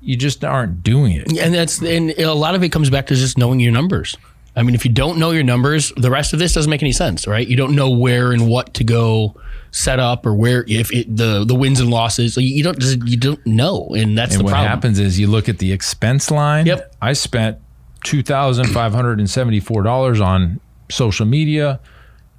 You 0.00 0.16
just 0.16 0.44
aren't 0.44 0.82
doing 0.82 1.12
it. 1.12 1.38
and 1.38 1.54
that's 1.54 1.80
and 1.82 2.10
a 2.18 2.32
lot 2.34 2.54
of 2.54 2.62
it 2.64 2.70
comes 2.70 2.88
back 2.90 3.06
to 3.08 3.14
just 3.14 3.36
knowing 3.38 3.60
your 3.60 3.72
numbers. 3.72 4.16
I 4.54 4.62
mean, 4.62 4.74
if 4.74 4.84
you 4.84 4.92
don't 4.92 5.18
know 5.18 5.30
your 5.30 5.44
numbers, 5.44 5.92
the 5.96 6.10
rest 6.10 6.32
of 6.32 6.38
this 6.38 6.52
doesn't 6.52 6.68
make 6.68 6.82
any 6.82 6.92
sense, 6.92 7.26
right? 7.26 7.46
You 7.46 7.56
don't 7.56 7.74
know 7.74 7.90
where 7.90 8.32
and 8.32 8.48
what 8.48 8.74
to 8.74 8.84
go 8.84 9.34
set 9.70 9.98
up 9.98 10.26
or 10.26 10.34
where 10.34 10.64
if 10.68 10.92
it, 10.92 11.16
the 11.16 11.44
the 11.44 11.54
wins 11.54 11.80
and 11.80 11.90
losses. 11.90 12.36
You 12.36 12.42
you 12.42 12.62
don't 12.62 12.78
just 12.78 13.06
you 13.06 13.16
don't 13.16 13.44
know, 13.46 13.88
and 13.96 14.16
that's 14.16 14.34
And 14.34 14.40
the 14.40 14.44
what 14.44 14.50
problem. 14.50 14.68
happens 14.68 14.98
is 14.98 15.18
you 15.18 15.26
look 15.26 15.48
at 15.48 15.58
the 15.58 15.72
expense 15.72 16.30
line. 16.30 16.66
Yep. 16.66 16.94
I 17.00 17.14
spent 17.14 17.58
two 18.04 18.22
thousand 18.22 18.66
five 18.66 18.92
hundred 18.92 19.18
and 19.18 19.30
seventy 19.30 19.60
four 19.60 19.82
dollars 19.82 20.20
on 20.20 20.60
social 20.90 21.24
media, 21.24 21.80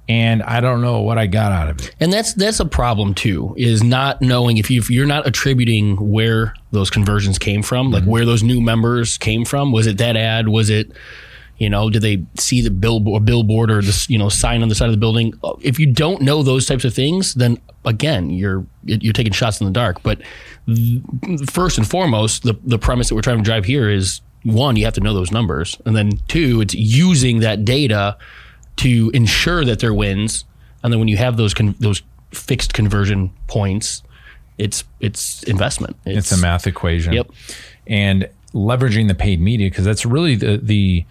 and 0.08 0.42
I 0.44 0.60
don't 0.60 0.82
know 0.82 1.00
what 1.00 1.18
I 1.18 1.26
got 1.26 1.50
out 1.50 1.68
of 1.68 1.80
it. 1.80 1.96
And 1.98 2.12
that's 2.12 2.34
that's 2.34 2.60
a 2.60 2.66
problem 2.66 3.14
too. 3.14 3.54
Is 3.58 3.82
not 3.82 4.22
knowing 4.22 4.58
if 4.58 4.70
you 4.70 4.80
if 4.80 4.88
you're 4.88 5.06
not 5.06 5.26
attributing 5.26 5.96
where 6.12 6.54
those 6.70 6.90
conversions 6.90 7.40
came 7.40 7.62
from, 7.64 7.90
like 7.90 8.02
mm-hmm. 8.02 8.10
where 8.12 8.24
those 8.24 8.44
new 8.44 8.60
members 8.60 9.18
came 9.18 9.44
from. 9.44 9.72
Was 9.72 9.88
it 9.88 9.98
that 9.98 10.16
ad? 10.16 10.48
Was 10.48 10.70
it, 10.70 10.92
you 11.64 11.70
know, 11.70 11.88
do 11.88 11.98
they 11.98 12.22
see 12.38 12.60
the 12.60 12.70
billboard, 12.70 13.24
billboard 13.24 13.70
or 13.70 13.80
this 13.80 14.08
you 14.10 14.18
know 14.18 14.28
sign 14.28 14.62
on 14.62 14.68
the 14.68 14.74
side 14.74 14.84
of 14.84 14.92
the 14.92 14.98
building? 14.98 15.32
If 15.62 15.78
you 15.78 15.90
don't 15.90 16.20
know 16.20 16.42
those 16.42 16.66
types 16.66 16.84
of 16.84 16.92
things, 16.92 17.32
then 17.32 17.58
again 17.86 18.28
you're 18.28 18.66
you're 18.84 19.14
taking 19.14 19.32
shots 19.32 19.62
in 19.62 19.64
the 19.64 19.72
dark. 19.72 20.02
But 20.02 20.20
th- 20.66 21.00
first 21.50 21.78
and 21.78 21.88
foremost, 21.88 22.42
the 22.42 22.54
the 22.64 22.78
premise 22.78 23.08
that 23.08 23.14
we're 23.14 23.22
trying 23.22 23.38
to 23.38 23.42
drive 23.42 23.64
here 23.64 23.88
is 23.88 24.20
one, 24.42 24.76
you 24.76 24.84
have 24.84 24.92
to 24.94 25.00
know 25.00 25.14
those 25.14 25.32
numbers, 25.32 25.80
and 25.86 25.96
then 25.96 26.20
two, 26.28 26.60
it's 26.60 26.74
using 26.74 27.40
that 27.40 27.64
data 27.64 28.18
to 28.76 29.10
ensure 29.14 29.64
that 29.64 29.78
there 29.78 29.90
are 29.90 29.94
wins. 29.94 30.44
And 30.82 30.92
then 30.92 31.00
when 31.00 31.08
you 31.08 31.16
have 31.16 31.38
those 31.38 31.54
con- 31.54 31.76
those 31.80 32.02
fixed 32.30 32.74
conversion 32.74 33.30
points, 33.46 34.02
it's 34.58 34.84
it's 35.00 35.42
investment. 35.44 35.96
It's 36.04 36.30
a 36.30 36.36
math 36.36 36.66
equation. 36.66 37.14
Yep. 37.14 37.30
And 37.86 38.28
leveraging 38.52 39.08
the 39.08 39.14
paid 39.14 39.40
media 39.40 39.68
because 39.68 39.84
that's 39.84 40.06
really 40.06 40.36
the 40.36 40.58
the 40.62 41.04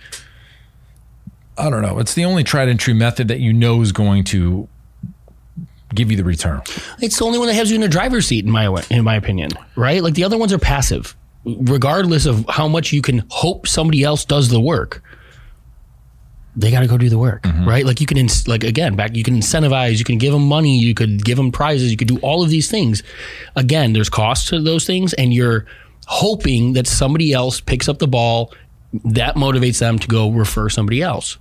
I 1.57 1.69
don't 1.69 1.81
know. 1.81 1.99
It's 1.99 2.13
the 2.13 2.25
only 2.25 2.43
tried 2.43 2.67
and 2.67 2.79
true 2.79 2.95
method 2.95 3.27
that 3.27 3.39
you 3.39 3.53
know 3.53 3.81
is 3.81 3.91
going 3.91 4.23
to 4.25 4.67
give 5.93 6.09
you 6.09 6.17
the 6.17 6.23
return. 6.23 6.61
It's 6.99 7.19
the 7.19 7.25
only 7.25 7.37
one 7.37 7.47
that 7.47 7.53
has 7.53 7.69
you 7.69 7.75
in 7.75 7.81
the 7.81 7.87
driver's 7.87 8.27
seat, 8.27 8.45
in 8.45 8.51
my 8.51 8.83
in 8.89 9.03
my 9.03 9.15
opinion. 9.15 9.51
Right? 9.75 10.01
Like 10.01 10.15
the 10.15 10.23
other 10.23 10.37
ones 10.37 10.51
are 10.51 10.59
passive, 10.59 11.15
regardless 11.45 12.25
of 12.25 12.45
how 12.49 12.67
much 12.67 12.91
you 12.91 13.01
can 13.01 13.23
hope 13.29 13.67
somebody 13.67 14.03
else 14.03 14.25
does 14.25 14.49
the 14.49 14.59
work. 14.59 15.03
They 16.55 16.69
got 16.69 16.81
to 16.81 16.87
go 16.87 16.97
do 16.97 17.09
the 17.09 17.17
work, 17.17 17.41
mm-hmm. 17.43 17.67
right? 17.67 17.83
Like 17.83 17.99
you 17.99 18.05
can, 18.05 18.17
ins- 18.17 18.47
like 18.47 18.63
again, 18.63 18.95
back 18.95 19.15
you 19.15 19.23
can 19.23 19.35
incentivize, 19.35 19.97
you 19.97 20.05
can 20.05 20.19
give 20.19 20.33
them 20.33 20.47
money, 20.47 20.77
you 20.77 20.93
could 20.93 21.25
give 21.25 21.35
them 21.35 21.51
prizes, 21.51 21.89
you 21.89 21.97
could 21.97 22.07
do 22.07 22.19
all 22.19 22.43
of 22.43 22.49
these 22.49 22.69
things. 22.69 23.01
Again, 23.55 23.93
there's 23.93 24.09
cost 24.09 24.49
to 24.49 24.59
those 24.59 24.85
things, 24.85 25.13
and 25.13 25.33
you're 25.33 25.65
hoping 26.05 26.73
that 26.73 26.85
somebody 26.85 27.33
else 27.33 27.59
picks 27.59 27.89
up 27.89 27.97
the 27.97 28.07
ball. 28.07 28.53
That 29.03 29.35
motivates 29.35 29.79
them 29.79 29.99
to 29.99 30.07
go 30.07 30.29
refer 30.29 30.69
somebody 30.69 31.01
else. 31.01 31.37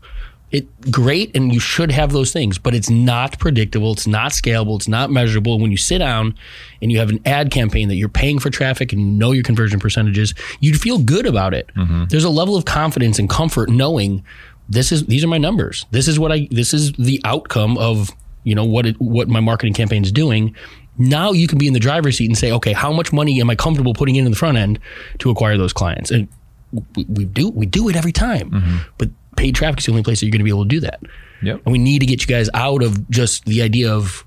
It 0.51 0.91
great 0.91 1.35
and 1.35 1.53
you 1.53 1.61
should 1.61 1.91
have 1.91 2.13
those 2.13 2.31
things 2.31 2.59
but 2.59 2.75
it's 2.75 2.91
not 2.91 3.39
predictable 3.39 3.93
it's 3.93 4.07
not 4.07 4.33
scalable 4.33 4.77
it's 4.77 4.89
not 4.89 5.11
measurable. 5.11 5.59
When 5.59 5.71
you 5.71 5.79
sit 5.79 5.99
down 5.99 6.35
and 6.83 6.93
you 6.93 6.99
have 6.99 7.09
an 7.09 7.21
ad 7.25 7.51
campaign 7.51 7.89
that 7.89 7.95
you're 7.95 8.11
paying 8.11 8.39
for 8.39 8.51
traffic 8.51 8.93
and 8.93 9.01
you 9.01 9.07
know 9.07 9.33
your 9.33 9.45
conversion 9.45 9.81
percentages 9.81 10.35
you'd 10.61 10.79
feel 10.79 10.99
good 10.99 11.25
about 11.25 11.55
it. 11.55 11.71
Mm-hmm. 11.75 12.05
There's 12.11 12.25
a 12.25 12.31
level 12.31 12.55
of 12.55 12.67
confidence 12.67 13.19
and 13.19 13.31
comfort 13.31 13.71
knowing 13.71 14.23
this 14.69 14.93
is 14.93 15.07
these 15.07 15.25
are 15.25 15.29
my 15.29 15.39
numbers. 15.39 15.87
This 15.91 16.07
is 16.07 16.19
what 16.19 16.33
i 16.33 16.49
this 16.51 16.75
is 16.75 16.93
the 16.93 17.21
outcome 17.25 17.79
of 17.79 18.11
you 18.45 18.55
know 18.55 18.65
what 18.65 18.87
it, 18.87 19.01
what 19.01 19.29
my 19.29 19.41
marketing 19.41 19.73
campaign 19.75 20.05
is 20.05 20.13
doing. 20.13 20.55
Now 20.99 21.33
you 21.33 21.47
can 21.47 21.57
be 21.57 21.67
in 21.67 21.73
the 21.73 21.81
driver's 21.81 22.19
seat 22.19 22.29
and 22.29 22.37
say 22.37 22.53
okay 22.53 22.73
how 22.73 22.93
much 22.93 23.13
money 23.13 23.41
am 23.41 23.49
i 23.49 23.57
comfortable 23.57 23.95
putting 23.95 24.17
in 24.17 24.27
in 24.27 24.33
the 24.33 24.37
front 24.37 24.59
end 24.59 24.79
to 25.19 25.31
acquire 25.31 25.57
those 25.57 25.73
clients? 25.73 26.11
And 26.11 26.29
we, 26.73 27.05
we 27.05 27.25
do 27.25 27.51
we 27.51 27.67
do 27.67 27.89
it 27.89 27.97
every 27.97 28.13
time 28.13 28.51
mm-hmm. 28.51 28.77
but 28.99 29.11
paid 29.37 29.55
traffic 29.55 29.79
is 29.81 29.87
the 29.87 29.93
only 29.93 30.03
place 30.03 30.21
that 30.21 30.27
you're 30.27 30.31
going 30.33 30.41
to 30.41 30.45
be 30.45 30.51
able 30.51 30.65
to 30.65 30.69
do 30.69 30.81
that 30.81 31.01
Yep. 31.43 31.63
and 31.65 31.73
we 31.73 31.79
need 31.79 31.99
to 32.01 32.07
get 32.07 32.21
you 32.23 32.27
guys 32.29 32.49
out 32.55 32.83
of 32.83 33.09
just 33.11 33.45
the 33.47 33.63
idea 33.63 33.93
of 33.93 34.25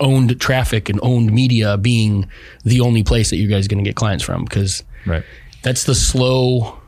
owned 0.00 0.38
traffic 0.40 0.88
and 0.90 1.00
owned 1.02 1.32
media 1.32 1.78
being 1.78 2.28
the 2.64 2.80
only 2.80 3.02
place 3.02 3.30
that 3.30 3.36
you 3.36 3.48
guys 3.48 3.64
are 3.64 3.68
going 3.68 3.82
to 3.82 3.88
get 3.88 3.96
clients 3.96 4.22
from 4.22 4.44
because 4.44 4.82
Right. 5.06 5.24
that's 5.62 5.84
the 5.84 5.94
slow 5.94 6.78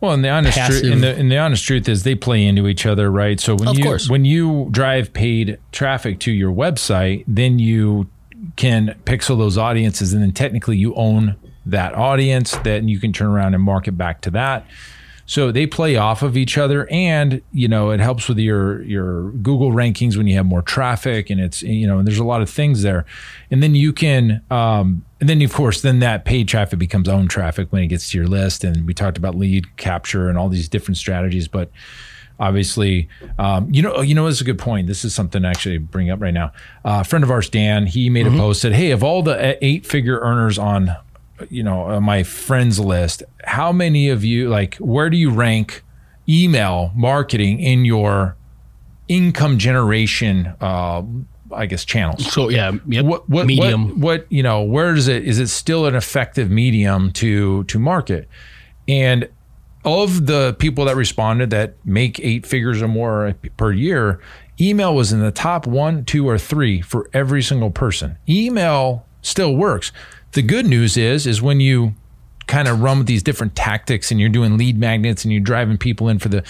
Well, 0.00 0.12
and 0.12 0.22
the 0.24 0.28
honest 0.28 0.56
truth, 0.58 0.68
Passive- 0.68 0.92
and 0.92 1.02
the, 1.02 1.16
and 1.16 1.30
the 1.32 1.38
honest 1.38 1.64
truth 1.64 1.88
is 1.88 2.02
they 2.02 2.14
play 2.14 2.44
into 2.44 2.68
each 2.68 2.84
other, 2.86 3.10
right? 3.10 3.40
So 3.40 3.54
when 3.56 3.74
you 3.74 3.84
course. 3.84 4.08
when 4.10 4.24
you 4.26 4.68
drive 4.70 5.12
paid 5.14 5.58
traffic 5.72 6.20
to 6.20 6.30
your 6.32 6.52
website, 6.52 7.24
then 7.26 7.58
you 7.58 8.06
can 8.56 8.94
pixel 9.04 9.38
those 9.38 9.56
audiences, 9.58 10.12
and 10.12 10.22
then 10.22 10.32
technically 10.32 10.76
you 10.76 10.94
own 10.94 11.34
that 11.70 11.94
audience. 11.94 12.56
Then 12.58 12.88
you 12.88 12.98
can 13.00 13.12
turn 13.12 13.28
around 13.28 13.54
and 13.54 13.62
market 13.62 13.92
back 13.92 14.20
to 14.22 14.30
that. 14.32 14.66
So 15.28 15.52
they 15.52 15.66
play 15.66 15.96
off 15.96 16.22
of 16.22 16.38
each 16.38 16.56
other, 16.56 16.88
and 16.90 17.42
you 17.52 17.68
know 17.68 17.90
it 17.90 18.00
helps 18.00 18.28
with 18.28 18.38
your 18.38 18.82
your 18.84 19.30
Google 19.32 19.72
rankings 19.72 20.16
when 20.16 20.26
you 20.26 20.34
have 20.36 20.46
more 20.46 20.62
traffic, 20.62 21.28
and 21.28 21.38
it's 21.38 21.62
you 21.62 21.86
know 21.86 21.98
and 21.98 22.08
there's 22.08 22.18
a 22.18 22.24
lot 22.24 22.40
of 22.40 22.48
things 22.48 22.80
there, 22.80 23.04
and 23.50 23.62
then 23.62 23.74
you 23.74 23.92
can, 23.92 24.42
um, 24.50 25.04
and 25.20 25.28
then 25.28 25.42
of 25.42 25.52
course 25.52 25.82
then 25.82 25.98
that 25.98 26.24
paid 26.24 26.48
traffic 26.48 26.78
becomes 26.78 27.10
own 27.10 27.28
traffic 27.28 27.70
when 27.70 27.82
it 27.82 27.88
gets 27.88 28.10
to 28.10 28.16
your 28.16 28.26
list, 28.26 28.64
and 28.64 28.86
we 28.86 28.94
talked 28.94 29.18
about 29.18 29.34
lead 29.34 29.76
capture 29.76 30.30
and 30.30 30.38
all 30.38 30.48
these 30.48 30.66
different 30.66 30.96
strategies, 30.96 31.46
but 31.46 31.70
obviously 32.40 33.06
um, 33.38 33.68
you 33.70 33.82
know 33.82 34.00
you 34.00 34.14
know 34.14 34.26
it's 34.28 34.40
a 34.40 34.44
good 34.44 34.58
point 34.58 34.86
this 34.86 35.04
is 35.04 35.14
something 35.14 35.42
to 35.42 35.48
actually 35.48 35.76
bring 35.76 36.08
up 36.08 36.20
right 36.20 36.32
now 36.32 36.46
uh, 36.84 37.00
a 37.00 37.04
friend 37.04 37.24
of 37.24 37.30
ours 37.30 37.50
dan 37.50 37.84
he 37.84 38.08
made 38.08 38.28
a 38.28 38.30
post 38.30 38.60
said 38.60 38.72
hey 38.72 38.92
of 38.92 39.02
all 39.02 39.22
the 39.22 39.58
eight 39.64 39.84
figure 39.84 40.20
earners 40.20 40.56
on 40.56 40.94
you 41.50 41.62
know 41.62 41.82
on 41.82 42.02
my 42.02 42.22
friends 42.22 42.78
list 42.80 43.22
how 43.44 43.72
many 43.72 44.08
of 44.08 44.24
you 44.24 44.48
like 44.48 44.76
where 44.76 45.10
do 45.10 45.16
you 45.16 45.30
rank 45.30 45.84
email 46.28 46.92
marketing 46.94 47.60
in 47.60 47.84
your 47.84 48.36
income 49.08 49.58
generation 49.58 50.54
uh, 50.60 51.02
i 51.52 51.66
guess 51.66 51.84
channels? 51.84 52.30
So 52.32 52.48
yeah 52.48 52.72
yep, 52.86 53.04
what 53.04 53.28
what 53.28 53.46
medium. 53.46 53.88
what, 53.88 53.98
what 53.98 54.32
you 54.32 54.42
know 54.42 54.62
where 54.62 54.94
is 54.94 55.08
it 55.08 55.26
is 55.26 55.38
it 55.38 55.48
still 55.48 55.86
an 55.86 55.94
effective 55.94 56.50
medium 56.50 57.12
to 57.12 57.64
to 57.64 57.78
market? 57.78 58.28
And 58.86 59.28
of 59.84 60.26
the 60.26 60.56
people 60.58 60.84
that 60.86 60.96
responded 60.96 61.50
that 61.50 61.74
make 61.84 62.18
eight 62.20 62.46
figures 62.46 62.82
or 62.82 62.88
more 62.88 63.34
per 63.56 63.72
year 63.72 64.20
email 64.60 64.94
was 64.94 65.12
in 65.12 65.20
the 65.20 65.30
top 65.30 65.66
one 65.66 66.04
two 66.04 66.28
or 66.28 66.38
three 66.38 66.80
for 66.80 67.08
every 67.12 67.42
single 67.42 67.70
person. 67.70 68.18
Email 68.28 69.06
still 69.22 69.56
works 69.56 69.92
the 70.32 70.42
good 70.42 70.66
news 70.66 70.96
is 70.96 71.26
is 71.26 71.40
when 71.42 71.60
you 71.60 71.94
kind 72.46 72.68
of 72.68 72.80
run 72.80 72.98
with 72.98 73.06
these 73.06 73.22
different 73.22 73.54
tactics 73.54 74.10
and 74.10 74.18
you're 74.18 74.28
doing 74.30 74.56
lead 74.56 74.78
magnets 74.78 75.24
and 75.24 75.32
you're 75.32 75.40
driving 75.42 75.76
people 75.78 76.08
in 76.08 76.18
for 76.18 76.28
the 76.28 76.42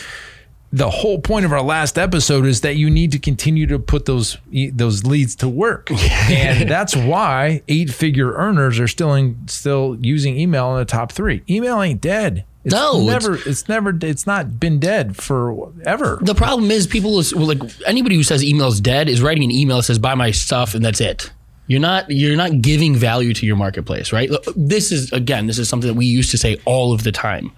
the 0.70 0.90
whole 0.90 1.18
point 1.18 1.46
of 1.46 1.52
our 1.52 1.62
last 1.62 1.96
episode 1.98 2.44
is 2.44 2.60
that 2.60 2.76
you 2.76 2.90
need 2.90 3.10
to 3.12 3.18
continue 3.18 3.66
to 3.66 3.78
put 3.78 4.04
those 4.04 4.36
those 4.74 5.02
leads 5.04 5.34
to 5.36 5.48
work, 5.48 5.90
and 6.30 6.68
that's 6.68 6.94
why 6.94 7.62
eight 7.68 7.90
figure 7.90 8.34
earners 8.34 8.78
are 8.78 8.86
still 8.86 9.14
in, 9.14 9.48
still 9.48 9.96
using 10.02 10.38
email 10.38 10.72
in 10.72 10.78
the 10.78 10.84
top 10.84 11.10
three. 11.10 11.42
Email 11.48 11.80
ain't 11.80 12.02
dead. 12.02 12.44
It's 12.64 12.74
No, 12.74 13.00
it's- 13.00 13.06
never. 13.22 13.48
It's, 13.48 13.68
never. 13.68 13.98
It's 14.02 14.26
not 14.26 14.60
been 14.60 14.78
dead 14.78 15.16
forever. 15.16 16.18
the 16.20 16.34
problem 16.34 16.70
is 16.70 16.86
people 16.86 17.18
is 17.18 17.34
well, 17.34 17.46
like 17.46 17.62
anybody 17.86 18.16
who 18.16 18.22
says 18.22 18.44
email 18.44 18.68
is 18.68 18.78
dead 18.80 19.08
is 19.08 19.22
writing 19.22 19.44
an 19.44 19.50
email 19.50 19.78
that 19.78 19.84
says 19.84 19.98
buy 19.98 20.14
my 20.14 20.32
stuff 20.32 20.74
and 20.74 20.84
that's 20.84 21.00
it 21.00 21.30
you're 21.68 21.80
not 21.80 22.10
you're 22.10 22.36
not 22.36 22.60
giving 22.60 22.96
value 22.96 23.32
to 23.34 23.46
your 23.46 23.54
marketplace 23.56 24.12
right? 24.12 24.30
This 24.56 24.90
is 24.90 25.12
again 25.12 25.46
this 25.46 25.58
is 25.58 25.68
something 25.68 25.86
that 25.86 25.94
we 25.94 26.06
used 26.06 26.30
to 26.32 26.38
say 26.38 26.58
all 26.64 26.92
of 26.92 27.04
the 27.04 27.12
time. 27.12 27.52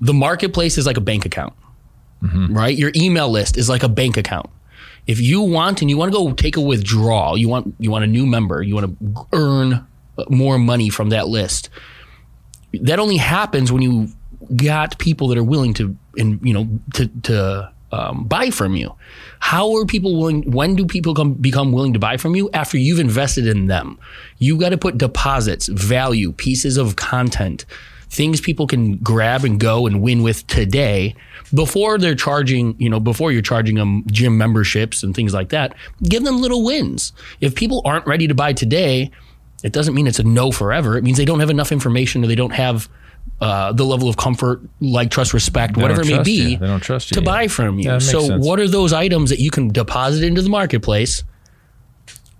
The 0.00 0.14
marketplace 0.14 0.76
is 0.78 0.86
like 0.86 0.96
a 0.96 1.02
bank 1.02 1.24
account 1.24 1.52
right? 2.54 2.76
Your 2.76 2.90
email 2.96 3.30
list 3.30 3.56
is 3.56 3.68
like 3.68 3.82
a 3.82 3.88
bank 3.88 4.16
account. 4.16 4.50
If 5.06 5.20
you 5.20 5.40
want 5.40 5.80
and 5.80 5.88
you 5.88 5.96
want 5.96 6.12
to 6.12 6.18
go 6.18 6.32
take 6.32 6.56
a 6.56 6.60
withdrawal 6.60 7.38
you 7.38 7.48
want 7.48 7.74
you 7.78 7.90
want 7.90 8.04
a 8.04 8.08
new 8.08 8.26
member 8.26 8.62
you 8.62 8.74
want 8.74 8.98
to 8.98 9.26
earn 9.32 9.86
more 10.28 10.58
money 10.58 10.90
from 10.90 11.10
that 11.10 11.28
list 11.28 11.70
that 12.72 12.98
only 12.98 13.16
happens 13.16 13.72
when 13.72 13.82
you 13.82 14.08
got 14.56 14.98
people 14.98 15.28
that 15.28 15.38
are 15.38 15.44
willing 15.44 15.74
to 15.74 15.96
and 16.16 16.40
you 16.42 16.52
know 16.52 16.68
to 16.94 17.06
to 17.22 17.72
um, 17.92 18.24
buy 18.24 18.50
from 18.50 18.76
you 18.76 18.94
how 19.40 19.74
are 19.76 19.84
people 19.84 20.16
willing 20.16 20.48
when 20.50 20.74
do 20.74 20.86
people 20.86 21.14
come 21.14 21.34
become 21.34 21.72
willing 21.72 21.92
to 21.92 21.98
buy 21.98 22.16
from 22.16 22.36
you 22.36 22.48
after 22.52 22.78
you've 22.78 23.00
invested 23.00 23.46
in 23.46 23.66
them 23.66 23.98
you 24.38 24.56
got 24.56 24.70
to 24.70 24.78
put 24.78 24.96
deposits 24.96 25.66
value 25.66 26.32
pieces 26.32 26.76
of 26.76 26.96
content 26.96 27.64
things 28.10 28.40
people 28.40 28.66
can 28.66 28.96
grab 28.98 29.44
and 29.44 29.60
go 29.60 29.86
and 29.86 30.02
win 30.02 30.22
with 30.22 30.46
today 30.48 31.14
before 31.54 31.98
they're 31.98 32.14
charging, 32.14 32.74
you 32.78 32.90
know, 32.90 33.00
before 33.00 33.32
you're 33.32 33.42
charging 33.42 33.76
them 33.76 34.04
gym 34.10 34.36
memberships 34.36 35.02
and 35.02 35.14
things 35.14 35.32
like 35.32 35.50
that. 35.50 35.74
Give 36.02 36.24
them 36.24 36.40
little 36.40 36.64
wins. 36.64 37.12
If 37.40 37.54
people 37.54 37.82
aren't 37.84 38.06
ready 38.06 38.26
to 38.26 38.34
buy 38.34 38.52
today, 38.52 39.10
it 39.62 39.72
doesn't 39.72 39.94
mean 39.94 40.06
it's 40.06 40.18
a 40.18 40.24
no 40.24 40.50
forever. 40.50 40.96
It 40.96 41.04
means 41.04 41.18
they 41.18 41.24
don't 41.24 41.40
have 41.40 41.50
enough 41.50 41.72
information 41.72 42.24
or 42.24 42.26
they 42.26 42.34
don't 42.34 42.52
have 42.52 42.88
uh, 43.40 43.72
the 43.72 43.84
level 43.84 44.08
of 44.08 44.16
comfort, 44.16 44.60
like 44.80 45.10
trust, 45.10 45.32
respect, 45.32 45.74
They 45.74 45.82
whatever 45.82 46.02
it 46.02 46.08
may 46.08 46.22
be, 46.22 46.32
you. 46.32 46.58
They 46.58 46.66
don't 46.66 46.80
trust 46.80 47.10
you 47.10 47.14
to 47.14 47.20
yet. 47.20 47.26
buy 47.26 47.48
from 47.48 47.78
you. 47.78 47.90
Yeah, 47.90 47.98
so, 47.98 48.20
sense. 48.20 48.46
what 48.46 48.60
are 48.60 48.68
those 48.68 48.92
items 48.92 49.30
that 49.30 49.38
you 49.38 49.50
can 49.50 49.68
deposit 49.68 50.22
into 50.22 50.42
the 50.42 50.50
marketplace 50.50 51.24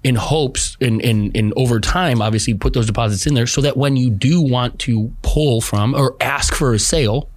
in 0.03 0.15
hopes, 0.15 0.77
in, 0.81 1.01
in, 1.01 1.31
in 1.33 1.53
over 1.57 1.81
time, 1.81 2.23
obviously 2.23 2.55
put 2.55 2.73
those 2.73 2.87
deposits 2.87 3.27
in 3.27 3.35
there 3.35 3.47
so 3.47 3.61
that 3.61 3.77
when 3.77 3.97
you 3.97 4.11
do 4.11 4.41
want 4.41 4.79
to 4.81 5.13
pull 5.23 5.61
from 5.61 5.95
or 5.95 6.17
ask 6.21 6.55
for 6.55 6.73
a 6.73 6.79
sale, 6.79 7.31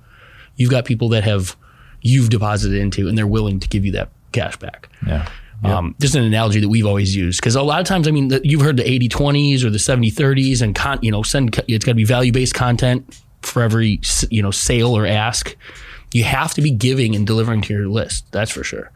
you've 0.56 0.72
got 0.72 0.86
people 0.86 1.10
that 1.10 1.24
have 1.24 1.56
you've 2.02 2.30
deposited 2.30 2.80
into 2.80 3.08
and 3.08 3.18
they're 3.18 3.28
willing 3.28 3.60
to 3.60 3.68
give 3.68 3.86
you 3.86 3.92
that 3.94 4.10
cash 4.34 4.58
back. 4.58 4.90
Yeah. 5.06 5.28
Um, 5.64 5.96
just 6.02 6.14
an 6.16 6.24
analogy 6.24 6.60
that 6.60 6.68
we've 6.68 6.86
always 6.86 7.16
used 7.16 7.40
because 7.40 7.56
a 7.56 7.62
lot 7.62 7.80
of 7.80 7.88
times, 7.88 8.06
I 8.06 8.12
mean, 8.12 8.28
the, 8.28 8.42
you've 8.44 8.60
heard 8.60 8.76
the 8.76 8.90
80 8.90 9.08
20s 9.08 9.64
or 9.64 9.70
the 9.70 9.80
70 9.80 10.12
30s, 10.12 10.62
and 10.62 10.76
con, 10.76 11.00
you 11.02 11.10
know, 11.10 11.24
send 11.24 11.58
it's 11.70 11.86
got 11.86 11.92
to 11.92 11.96
be 11.96 12.04
value 12.04 12.34
based 12.34 12.54
content 12.54 13.22
for 13.46 13.62
every 13.62 14.02
you 14.30 14.42
know 14.42 14.52
sale 14.52 14.96
or 14.98 15.06
ask. 15.06 15.56
You 16.12 16.24
have 16.24 16.54
to 16.54 16.62
be 16.62 16.72
giving 16.72 17.16
and 17.16 17.26
delivering 17.26 17.62
to 17.64 17.74
your 17.74 17.88
list. 17.88 18.32
That's 18.32 18.52
for 18.52 18.64
sure. 18.64 18.92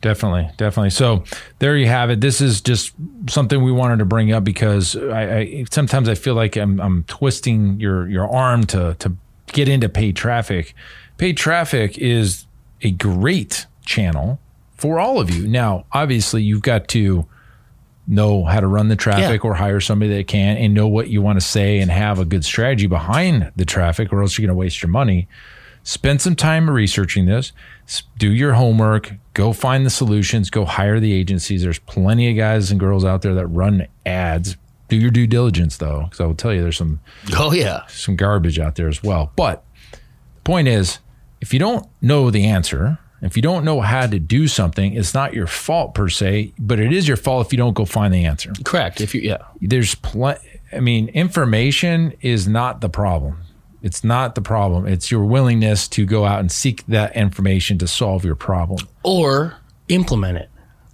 Definitely, 0.00 0.48
definitely. 0.56 0.90
So 0.90 1.24
there 1.58 1.76
you 1.76 1.86
have 1.86 2.08
it. 2.08 2.20
This 2.22 2.40
is 2.40 2.62
just 2.62 2.94
something 3.28 3.62
we 3.62 3.72
wanted 3.72 3.98
to 3.98 4.06
bring 4.06 4.32
up 4.32 4.44
because 4.44 4.96
I, 4.96 5.36
I 5.36 5.64
sometimes 5.70 6.08
I 6.08 6.14
feel 6.14 6.34
like 6.34 6.56
I'm, 6.56 6.80
I'm 6.80 7.04
twisting 7.04 7.78
your 7.78 8.08
your 8.08 8.28
arm 8.28 8.64
to 8.66 8.94
to 9.00 9.16
get 9.48 9.68
into 9.68 9.88
paid 9.88 10.16
traffic. 10.16 10.74
Paid 11.18 11.36
traffic 11.36 11.98
is 11.98 12.46
a 12.80 12.92
great 12.92 13.66
channel 13.84 14.40
for 14.76 14.98
all 14.98 15.20
of 15.20 15.28
you. 15.28 15.46
Now, 15.46 15.84
obviously, 15.92 16.42
you've 16.42 16.62
got 16.62 16.88
to 16.88 17.26
know 18.10 18.44
how 18.44 18.60
to 18.60 18.66
run 18.66 18.88
the 18.88 18.96
traffic 18.96 19.42
Yeah. 19.42 19.48
or 19.50 19.54
hire 19.54 19.80
somebody 19.80 20.14
that 20.16 20.26
can 20.26 20.56
and 20.58 20.74
know 20.74 20.88
what 20.88 21.08
you 21.08 21.22
want 21.22 21.40
to 21.40 21.46
say 21.46 21.78
and 21.78 21.90
have 21.90 22.18
a 22.18 22.24
good 22.24 22.44
strategy 22.44 22.86
behind 22.86 23.52
the 23.56 23.64
traffic, 23.64 24.12
or 24.12 24.20
else 24.20 24.36
you're 24.36 24.46
going 24.46 24.54
to 24.54 24.58
waste 24.58 24.82
your 24.82 24.90
money. 24.90 25.28
Spend 25.82 26.20
some 26.20 26.36
time 26.36 26.68
researching 26.68 27.24
this. 27.24 27.52
Do 28.18 28.30
your 28.30 28.52
homework. 28.54 29.14
Go 29.32 29.52
find 29.54 29.86
the 29.86 29.90
solutions. 29.90 30.50
Go 30.50 30.64
hire 30.66 31.00
the 31.00 31.12
agencies. 31.12 31.62
There's 31.62 31.78
plenty 31.78 32.28
of 32.30 32.36
guys 32.36 32.70
and 32.70 32.78
girls 32.78 33.04
out 33.04 33.22
there 33.22 33.34
that 33.34 33.46
run 33.46 33.86
ads. 34.04 34.56
Do 34.88 34.96
your 34.96 35.10
due 35.12 35.28
diligence 35.28 35.76
though 35.76 36.02
because 36.02 36.20
i 36.20 36.26
will 36.26 36.34
tell 36.34 36.52
you 36.52 36.62
there's 36.62 36.76
some 36.76 36.98
Oh 37.38 37.52
yeah, 37.52 37.86
some 37.86 38.16
garbage 38.16 38.58
out 38.58 38.74
there 38.74 38.88
as 38.88 39.02
well. 39.04 39.30
But 39.36 39.64
the 39.92 39.98
point 40.42 40.66
is 40.66 40.98
if 41.40 41.54
you 41.54 41.60
don't 41.60 41.86
know 42.02 42.28
the 42.30 42.44
answer 42.44 42.98
if 43.22 43.36
you 43.36 43.42
don't 43.42 43.64
know 43.64 43.80
how 43.80 44.06
to 44.06 44.18
do 44.18 44.48
something 44.48 44.94
it's 44.94 45.12
not 45.14 45.34
your 45.34 45.46
fault 45.46 45.94
per 45.94 46.08
se 46.08 46.52
but 46.58 46.78
it 46.80 46.92
is 46.92 47.06
your 47.06 47.16
fault 47.16 47.46
if 47.46 47.52
you 47.52 47.56
don't 47.58 47.74
go 47.74 47.84
find 47.84 48.12
the 48.14 48.24
answer 48.24 48.52
correct. 48.64 49.00
If 49.00 49.14
you 49.14 49.20
yeah, 49.22 49.38
there's 49.60 49.94
pl- 49.96 50.36
I 50.72 50.78
mean, 50.80 51.08
information 51.08 52.12
is 52.20 52.46
not 52.46 52.80
the 52.80 52.88
problem. 52.88 53.38
It's 53.82 54.04
not 54.04 54.34
the 54.36 54.40
problem. 54.42 54.86
It's 54.86 55.10
your 55.10 55.24
willingness 55.24 55.88
to 55.88 56.06
go 56.06 56.24
out 56.24 56.38
and 56.40 56.52
seek 56.52 56.86
that 56.86 57.16
information 57.16 57.76
to 57.78 57.88
solve 57.88 58.24
your 58.24 58.36
problem. 58.36 58.86
or 59.02 59.56
implement 59.88 60.38
it. 60.38 60.48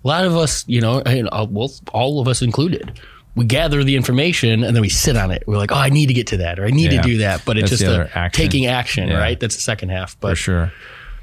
A 0.05 0.09
lot 0.09 0.25
of 0.25 0.35
us, 0.37 0.65
you 0.67 0.81
know, 0.81 1.01
uh, 1.01 1.47
well, 1.51 1.71
all 1.93 2.21
of 2.21 2.29
us 2.29 2.41
included. 2.41 2.99
We 3.35 3.45
gather 3.45 3.85
the 3.85 3.97
information 3.97 4.65
and 4.65 4.75
then 4.75 4.81
we 4.81 4.89
sit 4.89 5.17
on 5.17 5.31
it. 5.31 5.43
We're 5.47 5.59
like, 5.59 5.73
oh, 5.73 5.75
I 5.77 5.91
need 5.91 6.07
to 6.07 6.15
get 6.15 6.29
to 6.29 6.39
that, 6.39 6.59
or 6.59 6.65
I 6.65 6.71
need 6.71 6.93
Yeah. 6.93 7.03
to 7.03 7.07
do 7.09 7.19
that. 7.19 7.45
But 7.45 7.59
it's 7.59 7.69
That's 7.71 7.83
just 7.83 7.93
the 8.13 8.19
action. 8.19 8.43
taking 8.45 8.67
action, 8.67 9.09
Yeah. 9.09 9.19
right? 9.19 9.39
That's 9.39 9.57
the 9.57 9.61
second 9.63 9.91
half. 9.91 10.17
But 10.21 10.31
For 10.31 10.37
sure. 10.37 10.73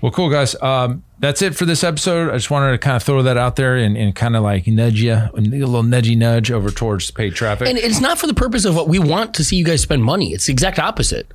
Well, 0.04 0.12
cool, 0.12 0.30
guys. 0.30 0.54
Um, 0.62 1.02
that's 1.20 1.42
it 1.42 1.56
for 1.56 1.64
this 1.64 1.82
episode. 1.82 2.30
I 2.30 2.34
just 2.34 2.52
wanted 2.52 2.72
to 2.72 2.78
kind 2.78 2.98
of 2.98 3.04
throw 3.04 3.24
that 3.24 3.38
out 3.38 3.56
there 3.56 3.78
and, 3.78 3.96
and 3.96 4.14
kind 4.14 4.36
of 4.36 4.44
like 4.44 4.68
nudge 4.68 5.00
you, 5.00 5.14
a 5.14 5.32
little 5.34 5.82
nudgy 5.82 6.18
nudge 6.18 6.52
over 6.52 6.72
towards 6.72 7.10
paid 7.10 7.36
traffic. 7.36 7.70
And 7.70 7.78
it's 7.78 8.02
not 8.02 8.20
for 8.20 8.28
the 8.28 8.34
purpose 8.34 8.66
of 8.66 8.76
what 8.76 8.90
we 8.90 9.00
want 9.00 9.34
to 9.36 9.46
see 9.46 9.56
you 9.56 9.64
guys 9.64 9.82
spend 9.82 10.04
money. 10.04 10.34
It's 10.34 10.48
the 10.48 10.52
exact 10.52 10.78
opposite. 10.78 11.32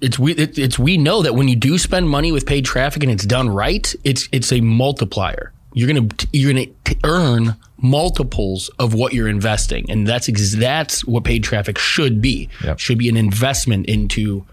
It's 0.00 0.18
we 0.18 0.32
it, 0.32 0.56
it's 0.56 0.78
we 0.78 0.96
know 0.96 1.20
that 1.20 1.34
when 1.34 1.46
you 1.46 1.56
do 1.56 1.76
spend 1.76 2.08
money 2.08 2.32
with 2.32 2.46
paid 2.46 2.64
traffic 2.64 3.02
and 3.02 3.12
it's 3.12 3.26
done 3.26 3.50
right, 3.50 3.94
it's 4.02 4.30
it's 4.32 4.50
a 4.50 4.62
multiplier. 4.62 5.52
You're 5.74 5.88
gonna 5.92 6.08
you're 6.32 6.54
gonna 6.54 6.66
t- 6.84 6.98
earn 7.04 7.54
multiples 7.76 8.70
of 8.78 8.94
what 8.94 9.12
you're 9.12 9.28
investing, 9.28 9.90
and 9.90 10.06
that's 10.06 10.26
that's 10.56 11.04
what 11.04 11.24
paid 11.24 11.44
traffic 11.44 11.76
should 11.76 12.22
be. 12.22 12.48
Yep. 12.64 12.78
Should 12.78 12.96
be 12.96 13.10
an 13.10 13.18
investment 13.18 13.84
into, 13.90 14.46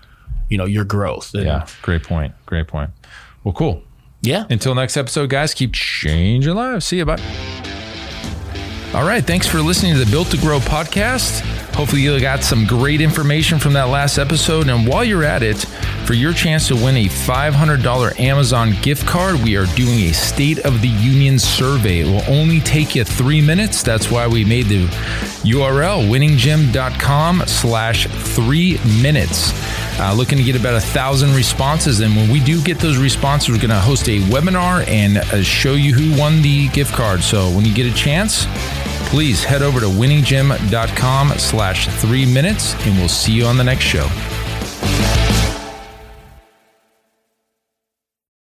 you 0.50 0.58
know, 0.58 0.66
your 0.66 0.84
growth. 0.84 1.34
And- 1.34 1.46
yeah, 1.46 1.66
great 1.82 2.04
point. 2.04 2.34
Great 2.46 2.68
point. 2.68 2.90
Well, 3.44 3.54
cool. 3.54 3.84
yeah. 4.22 4.46
Until 4.50 4.74
next 4.76 4.96
episode, 4.98 5.30
guys, 5.30 5.54
keep 5.54 5.74
changing 5.74 6.56
lives. 6.56 6.86
See 6.86 6.98
you. 6.98 7.06
Bye. 7.06 7.22
All 8.94 9.06
right. 9.06 9.24
Thanks 9.26 9.48
for 9.48 9.60
listening 9.60 9.94
to 9.94 10.00
the 10.06 10.10
Built 10.12 10.30
to 10.32 10.38
Grow 10.38 10.60
podcast. 10.60 11.42
Hopefully, 11.74 12.04
you 12.04 12.20
got 12.22 12.44
some 12.44 12.68
great 12.68 13.02
information 13.02 13.58
from 13.58 13.74
that 13.74 13.90
last 13.90 14.20
episode. 14.20 14.70
And 14.70 14.88
while 14.88 15.04
you're 15.04 15.24
at 15.24 15.42
it, 15.42 15.58
for 16.06 16.14
your 16.14 16.32
chance 16.32 16.68
to 16.68 16.76
win 16.76 16.96
a 16.98 17.06
$500 17.08 18.20
Amazon 18.20 18.76
gift 18.84 19.08
card, 19.08 19.38
we 19.38 19.58
are 19.58 19.66
doing 19.76 19.98
a 20.02 20.14
State 20.14 20.60
of 20.60 20.82
the 20.84 20.90
Union 20.90 21.40
survey. 21.40 22.02
It 22.02 22.06
will 22.06 22.24
only 22.32 22.60
take 22.60 22.94
you 22.94 23.04
three 23.04 23.42
minutes. 23.42 23.82
That's 23.82 24.12
why 24.12 24.28
we 24.28 24.46
made 24.46 24.68
the 24.68 24.86
URL 25.44 26.08
winninggym.com 26.08 27.44
slash 27.48 28.06
three 28.08 28.78
minutes. 29.02 29.52
Uh, 30.00 30.14
looking 30.14 30.38
to 30.38 30.44
get 30.44 30.56
about 30.56 30.76
a 30.76 30.82
thousand 30.82 31.34
responses. 31.34 32.00
And 32.00 32.16
when 32.16 32.30
we 32.30 32.40
do 32.40 32.62
get 32.62 32.80
those 32.80 32.98
responses, 32.98 33.50
we're 33.50 33.58
going 33.58 33.70
to 33.70 33.80
host 33.80 34.10
a 34.10 34.20
webinar 34.22 34.88
and 34.88 35.18
uh, 35.18 35.44
show 35.44 35.74
you 35.74 35.94
who 35.94 36.20
won 36.20 36.42
the 36.42 36.68
gift 36.70 36.94
card. 36.94 37.22
So 37.22 37.50
when 37.52 37.66
you 37.66 37.74
get 37.74 37.86
a 37.86 37.94
chance, 37.94 38.46
please 39.10 39.44
head 39.44 39.62
over 39.62 39.80
to 39.80 39.86
winninggym.com 39.86 41.30
slash 41.38 41.88
three 42.00 42.26
minutes 42.26 42.74
and 42.86 42.98
we'll 42.98 43.08
see 43.08 43.34
you 43.34 43.46
on 43.46 43.58
the 43.58 43.64
next 43.64 43.84
show. 43.84 44.08